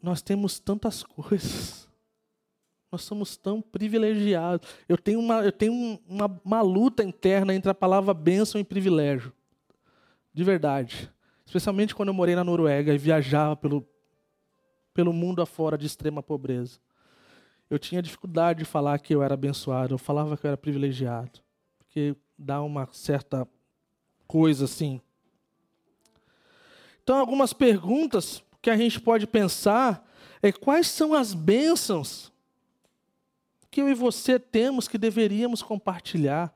[0.00, 1.88] nós temos tantas coisas.
[2.92, 4.68] Nós somos tão privilegiados.
[4.88, 9.32] Eu tenho uma, eu tenho uma, uma luta interna entre a palavra bênção e privilégio.
[10.32, 11.12] De verdade.
[11.52, 13.86] Especialmente quando eu morei na Noruega e viajava pelo,
[14.94, 16.80] pelo mundo afora de extrema pobreza
[17.72, 21.40] eu tinha dificuldade de falar que eu era abençoado, eu falava que eu era privilegiado,
[21.78, 23.48] porque dá uma certa
[24.26, 25.00] coisa assim.
[27.02, 30.06] Então, algumas perguntas que a gente pode pensar
[30.42, 32.30] é quais são as bênçãos
[33.70, 36.54] que eu e você temos que deveríamos compartilhar?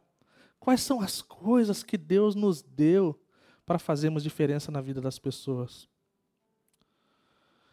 [0.61, 3.19] Quais são as coisas que Deus nos deu
[3.67, 5.89] para fazermos diferença na vida das pessoas?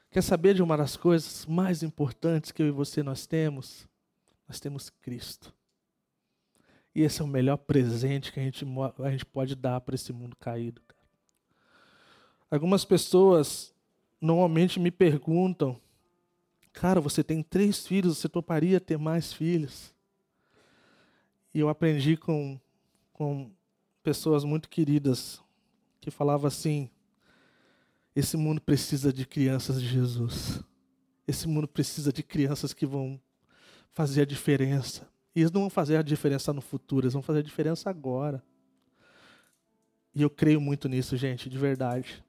[0.09, 3.87] Quer saber de uma das coisas mais importantes que eu e você nós temos?
[4.47, 5.53] Nós temos Cristo.
[6.95, 8.65] E esse é o melhor presente que a gente,
[8.99, 10.81] a gente pode dar para esse mundo caído.
[12.49, 13.73] Algumas pessoas
[14.21, 15.79] normalmente me perguntam:
[16.71, 19.93] Cara, você tem três filhos, você toparia ter mais filhos?
[21.53, 22.59] E eu aprendi com,
[23.11, 23.51] com
[24.03, 25.42] pessoas muito queridas
[26.03, 26.89] que falavam assim:
[28.15, 30.61] esse mundo precisa de crianças de Jesus.
[31.27, 33.19] Esse mundo precisa de crianças que vão
[33.91, 35.07] fazer a diferença.
[35.35, 38.43] E eles não vão fazer a diferença no futuro, eles vão fazer a diferença agora.
[40.13, 42.23] E eu creio muito nisso, gente, de verdade.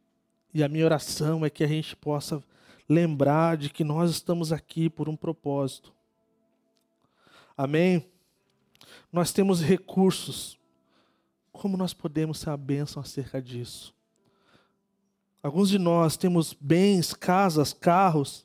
[0.54, 2.42] E a minha oração é que a gente possa
[2.88, 5.92] lembrar de que nós estamos aqui por um propósito.
[7.56, 8.06] Amém?
[9.12, 10.58] Nós temos recursos.
[11.54, 13.94] Como nós podemos ser a bênção acerca disso?
[15.40, 18.44] Alguns de nós temos bens, casas, carros.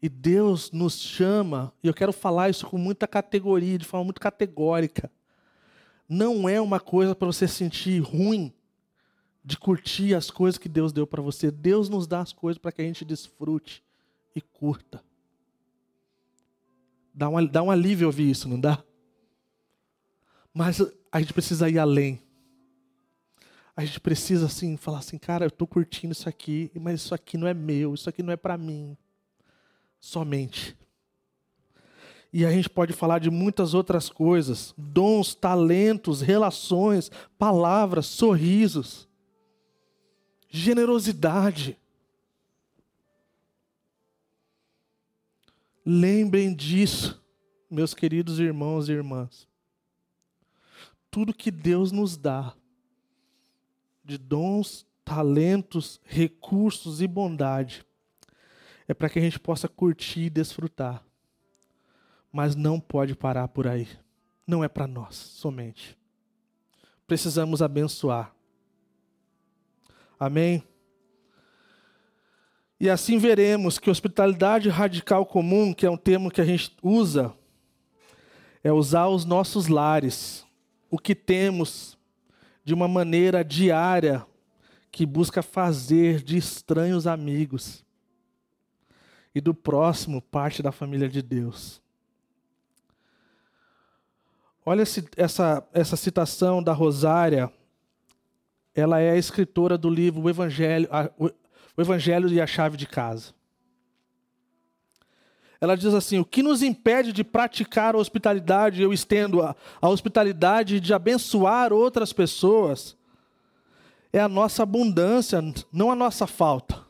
[0.00, 4.20] E Deus nos chama, e eu quero falar isso com muita categoria, de forma muito
[4.20, 5.12] categórica.
[6.08, 8.52] Não é uma coisa para você sentir ruim
[9.44, 11.50] de curtir as coisas que Deus deu para você.
[11.50, 13.84] Deus nos dá as coisas para que a gente desfrute
[14.34, 15.04] e curta.
[17.12, 18.82] Dá um, dá um alívio ouvir isso, não dá?
[20.52, 20.80] Mas
[21.10, 22.20] a gente precisa ir além
[23.74, 27.38] a gente precisa assim falar assim, cara, eu estou curtindo isso aqui, mas isso aqui
[27.38, 28.96] não é meu, isso aqui não é para mim.
[29.98, 30.76] Somente.
[32.32, 39.08] E a gente pode falar de muitas outras coisas: dons, talentos, relações, palavras, sorrisos,
[40.50, 41.78] generosidade.
[45.84, 47.20] Lembrem disso,
[47.70, 49.51] meus queridos irmãos e irmãs.
[51.12, 52.54] Tudo que Deus nos dá
[54.02, 57.84] de dons, talentos, recursos e bondade.
[58.88, 61.04] É para que a gente possa curtir e desfrutar.
[62.32, 63.86] Mas não pode parar por aí.
[64.46, 65.98] Não é para nós somente.
[67.06, 68.34] Precisamos abençoar.
[70.18, 70.64] Amém?
[72.80, 77.34] E assim veremos que hospitalidade radical comum, que é um termo que a gente usa,
[78.64, 80.46] é usar os nossos lares,
[80.92, 81.96] o que temos,
[82.62, 84.26] de uma maneira diária
[84.90, 87.82] que busca fazer de estranhos amigos
[89.34, 91.80] e do próximo parte da família de Deus.
[94.66, 94.84] Olha
[95.16, 97.50] essa, essa citação da Rosária.
[98.74, 100.90] Ela é a escritora do livro O Evangelho,
[101.74, 103.32] o Evangelho e a Chave de Casa.
[105.62, 109.88] Ela diz assim: o que nos impede de praticar a hospitalidade, eu estendo a, a
[109.88, 112.96] hospitalidade de abençoar outras pessoas,
[114.12, 115.40] é a nossa abundância,
[115.72, 116.82] não a nossa falta.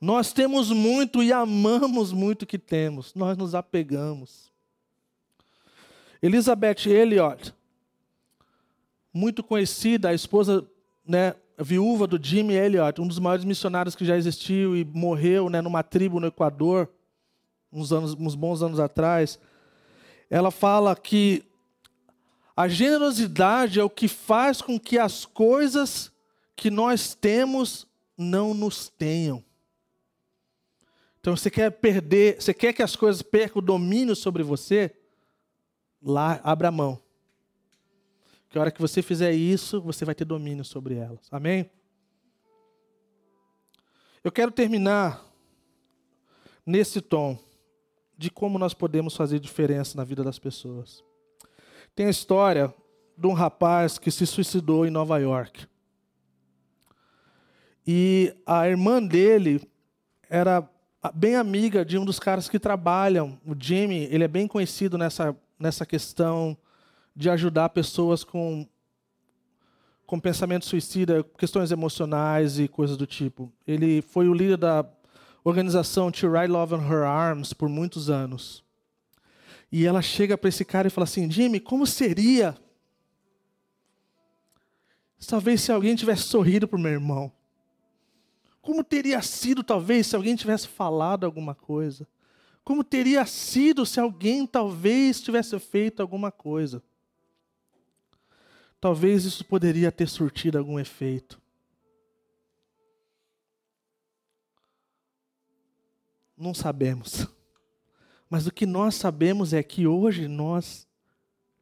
[0.00, 4.52] Nós temos muito e amamos muito o que temos, nós nos apegamos.
[6.22, 7.52] Elizabeth Elliot,
[9.12, 10.64] muito conhecida, a esposa,
[11.04, 15.60] né, viúva do Jimmy Elliot, um dos maiores missionários que já existiu e morreu, né,
[15.60, 16.88] numa tribo no Equador,
[17.72, 19.38] uns anos, uns bons anos atrás.
[20.28, 21.44] Ela fala que
[22.56, 26.12] a generosidade é o que faz com que as coisas
[26.56, 27.86] que nós temos
[28.16, 29.44] não nos tenham.
[31.20, 34.94] Então você quer perder, você quer que as coisas percam o domínio sobre você?
[36.02, 37.03] Lá, abra a mão.
[38.54, 41.26] Que a hora que você fizer isso, você vai ter domínio sobre elas.
[41.32, 41.68] Amém?
[44.22, 45.26] Eu quero terminar
[46.64, 47.36] nesse tom
[48.16, 51.02] de como nós podemos fazer diferença na vida das pessoas.
[51.96, 52.72] Tem a história
[53.18, 55.66] de um rapaz que se suicidou em Nova York.
[57.84, 59.68] E a irmã dele
[60.30, 60.62] era
[61.12, 63.36] bem amiga de um dos caras que trabalham.
[63.44, 66.56] O Jimmy, ele é bem conhecido nessa, nessa questão
[67.14, 68.66] de ajudar pessoas com,
[70.06, 73.52] com pensamento suicida, questões emocionais e coisas do tipo.
[73.66, 74.84] Ele foi o líder da
[75.44, 78.64] organização To Ride Love on Her Arms por muitos anos.
[79.70, 82.56] E ela chega para esse cara e fala assim: Jimmy, como seria?
[85.26, 87.32] Talvez se alguém tivesse sorrido para o meu irmão.
[88.60, 92.06] Como teria sido, talvez, se alguém tivesse falado alguma coisa?
[92.62, 96.82] Como teria sido se alguém, talvez, tivesse feito alguma coisa?
[98.84, 101.40] Talvez isso poderia ter surtido algum efeito.
[106.36, 107.26] Não sabemos.
[108.28, 110.86] Mas o que nós sabemos é que hoje nós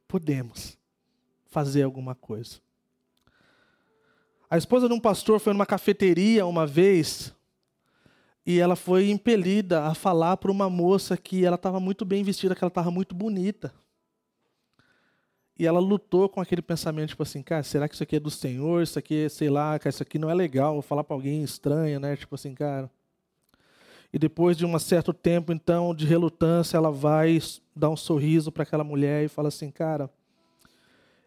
[0.05, 0.77] podemos
[1.45, 2.59] fazer alguma coisa.
[4.49, 7.33] A esposa de um pastor foi numa cafeteria uma vez
[8.45, 12.53] e ela foi impelida a falar para uma moça que ela estava muito bem vestida,
[12.53, 13.73] que ela estava muito bonita.
[15.57, 18.31] E ela lutou com aquele pensamento, tipo assim, cara, será que isso aqui é do
[18.31, 18.81] Senhor?
[18.81, 20.73] Isso aqui, sei lá, cara, isso aqui não é legal.
[20.73, 22.15] Vou falar para alguém estranho, né?
[22.15, 22.89] Tipo assim, cara.
[24.11, 27.39] E depois de um certo tempo, então, de relutância, ela vai
[27.75, 30.09] dar um sorriso para aquela mulher e fala assim, cara,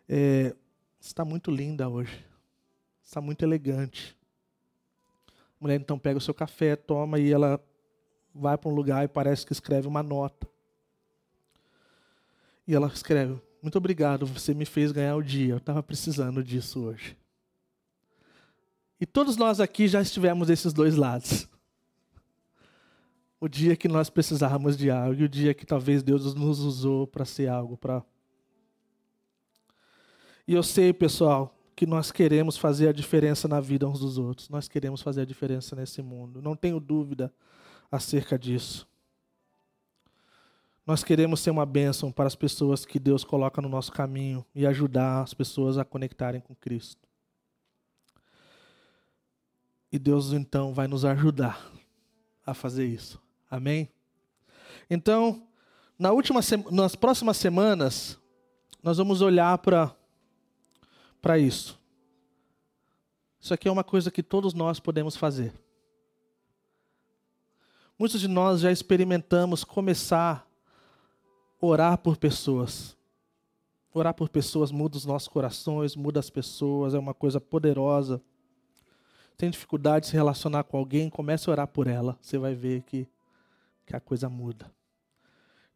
[0.08, 0.54] é,
[1.00, 2.24] está muito linda hoje
[3.06, 4.16] está muito elegante.
[5.28, 7.64] A mulher então pega o seu café, toma e ela
[8.34, 10.46] vai para um lugar e parece que escreve uma nota.
[12.66, 15.54] E ela escreve: Muito obrigado, você me fez ganhar o dia.
[15.54, 17.18] Eu estava precisando disso hoje.
[19.00, 21.48] E todos nós aqui já estivemos desses dois lados.
[23.40, 27.08] O dia que nós precisávamos de algo e o dia que talvez Deus nos usou
[27.08, 27.76] para ser algo.
[30.46, 34.48] E eu sei, pessoal, que nós queremos fazer a diferença na vida uns dos outros.
[34.48, 36.40] Nós queremos fazer a diferença nesse mundo.
[36.40, 37.34] Não tenho dúvida
[37.90, 38.86] acerca disso.
[40.86, 44.64] Nós queremos ser uma bênção para as pessoas que Deus coloca no nosso caminho e
[44.64, 47.08] ajudar as pessoas a conectarem com Cristo.
[49.90, 51.72] E Deus então vai nos ajudar
[52.46, 53.20] a fazer isso.
[53.50, 53.90] Amém?
[54.88, 55.48] Então,
[55.98, 58.16] na última nas próximas semanas,
[58.80, 59.92] nós vamos olhar para
[61.36, 61.80] isso.
[63.40, 65.52] Isso aqui é uma coisa que todos nós podemos fazer.
[67.98, 70.45] Muitos de nós já experimentamos começar
[71.60, 72.96] orar por pessoas.
[73.92, 78.20] Orar por pessoas muda os nossos corações, muda as pessoas, é uma coisa poderosa.
[79.36, 82.18] Tem dificuldade de se relacionar com alguém, comece a orar por ela.
[82.20, 83.06] Você vai ver que,
[83.84, 84.70] que a coisa muda.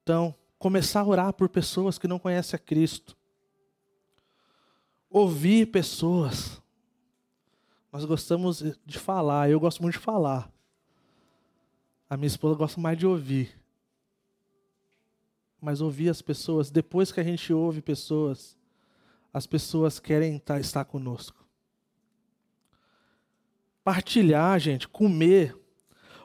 [0.02, 3.16] Então, começar a orar por pessoas que não conhecem a Cristo
[5.10, 6.62] ouvir pessoas.
[7.92, 10.50] Nós gostamos de falar, eu gosto muito de falar.
[12.08, 13.59] A minha esposa gosta mais de ouvir.
[15.60, 18.56] Mas ouvir as pessoas, depois que a gente ouve pessoas,
[19.32, 21.44] as pessoas querem estar, estar conosco.
[23.84, 25.56] Partilhar, gente, comer.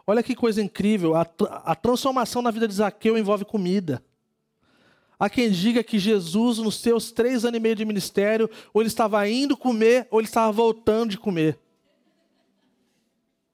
[0.08, 1.16] Olha que coisa incrível.
[1.16, 1.28] A,
[1.66, 4.04] a transformação na vida de Zaqueu envolve comida.
[5.18, 8.90] Há quem diga que Jesus, nos seus três anos e meio de ministério, ou ele
[8.90, 11.58] estava indo comer, ou ele estava voltando de comer.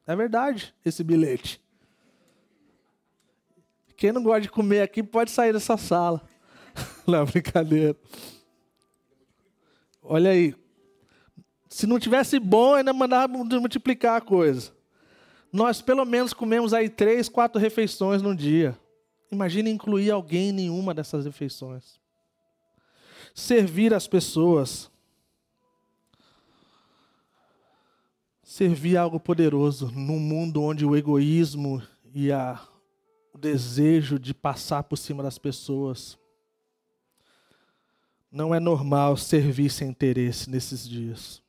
[0.08, 1.61] É verdade esse bilhete.
[4.02, 6.28] Quem não gosta de comer aqui pode sair dessa sala.
[7.06, 7.96] Não, brincadeira.
[10.02, 10.56] Olha aí.
[11.70, 14.72] Se não tivesse bom, ainda mandava multiplicar a coisa.
[15.54, 18.76] Nós pelo menos comemos aí três, quatro refeições no dia.
[19.32, 22.00] Imagine incluir alguém em nenhuma dessas refeições.
[23.36, 24.90] Servir as pessoas.
[28.44, 31.82] servir algo poderoso num mundo onde o egoísmo
[32.14, 32.60] e a,
[33.42, 36.18] desejo de passar por cima das pessoas
[38.32, 41.42] não é normal servir sem interesse nesses dias.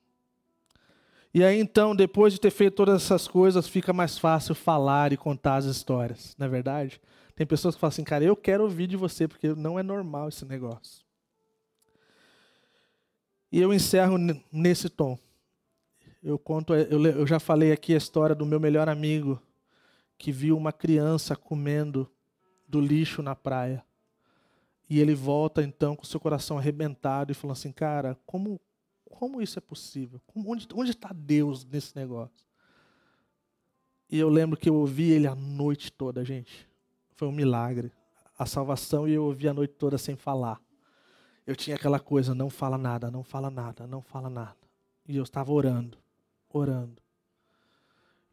[1.33, 5.17] E aí então, depois de ter feito todas essas coisas, fica mais fácil falar e
[5.17, 7.01] contar as histórias, não é verdade?
[7.37, 10.29] Tem pessoas que falam assim, cara, eu quero ouvir de você, porque não é normal
[10.29, 11.05] esse negócio.
[13.51, 14.17] E eu encerro
[14.51, 15.19] nesse tom.
[16.23, 19.41] Eu conto, eu, já falei aqui a história do meu melhor amigo
[20.23, 22.09] que viu uma criança comendo
[22.69, 23.85] do lixo na praia.
[24.89, 28.61] E ele volta então com seu coração arrebentado e falando assim, cara, como
[29.11, 30.21] como isso é possível?
[30.29, 32.47] Como, onde está Deus nesse negócio?
[34.09, 36.71] E eu lembro que eu ouvi ele a noite toda, gente.
[37.17, 37.91] Foi um milagre.
[38.39, 40.61] A salvação e eu ouvi a noite toda sem falar.
[41.45, 44.57] Eu tinha aquela coisa, não fala nada, não fala nada, não fala nada.
[45.09, 45.99] E eu estava orando,
[46.49, 47.02] orando.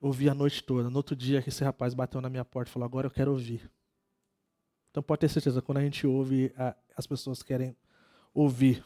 [0.02, 0.90] Ouvi a noite toda.
[0.90, 3.70] No outro dia, esse rapaz bateu na minha porta e falou: Agora eu quero ouvir.
[4.92, 6.52] Então pode ter certeza, quando a gente ouve,
[6.96, 7.76] as pessoas querem
[8.34, 8.84] ouvir.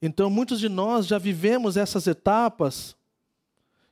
[0.00, 2.94] Então, muitos de nós já vivemos essas etapas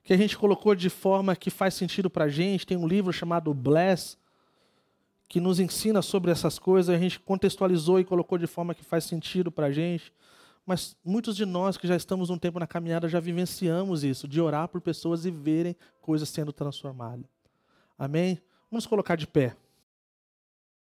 [0.03, 2.67] que a gente colocou de forma que faz sentido para a gente.
[2.67, 4.19] Tem um livro chamado Bless,
[5.27, 6.95] que nos ensina sobre essas coisas.
[6.95, 10.13] A gente contextualizou e colocou de forma que faz sentido para a gente.
[10.67, 14.41] Mas muitos de nós que já estamos um tempo na caminhada já vivenciamos isso, de
[14.41, 17.27] orar por pessoas e verem coisas sendo transformadas.
[17.99, 18.41] Amém?
[18.71, 19.55] Vamos colocar de pé.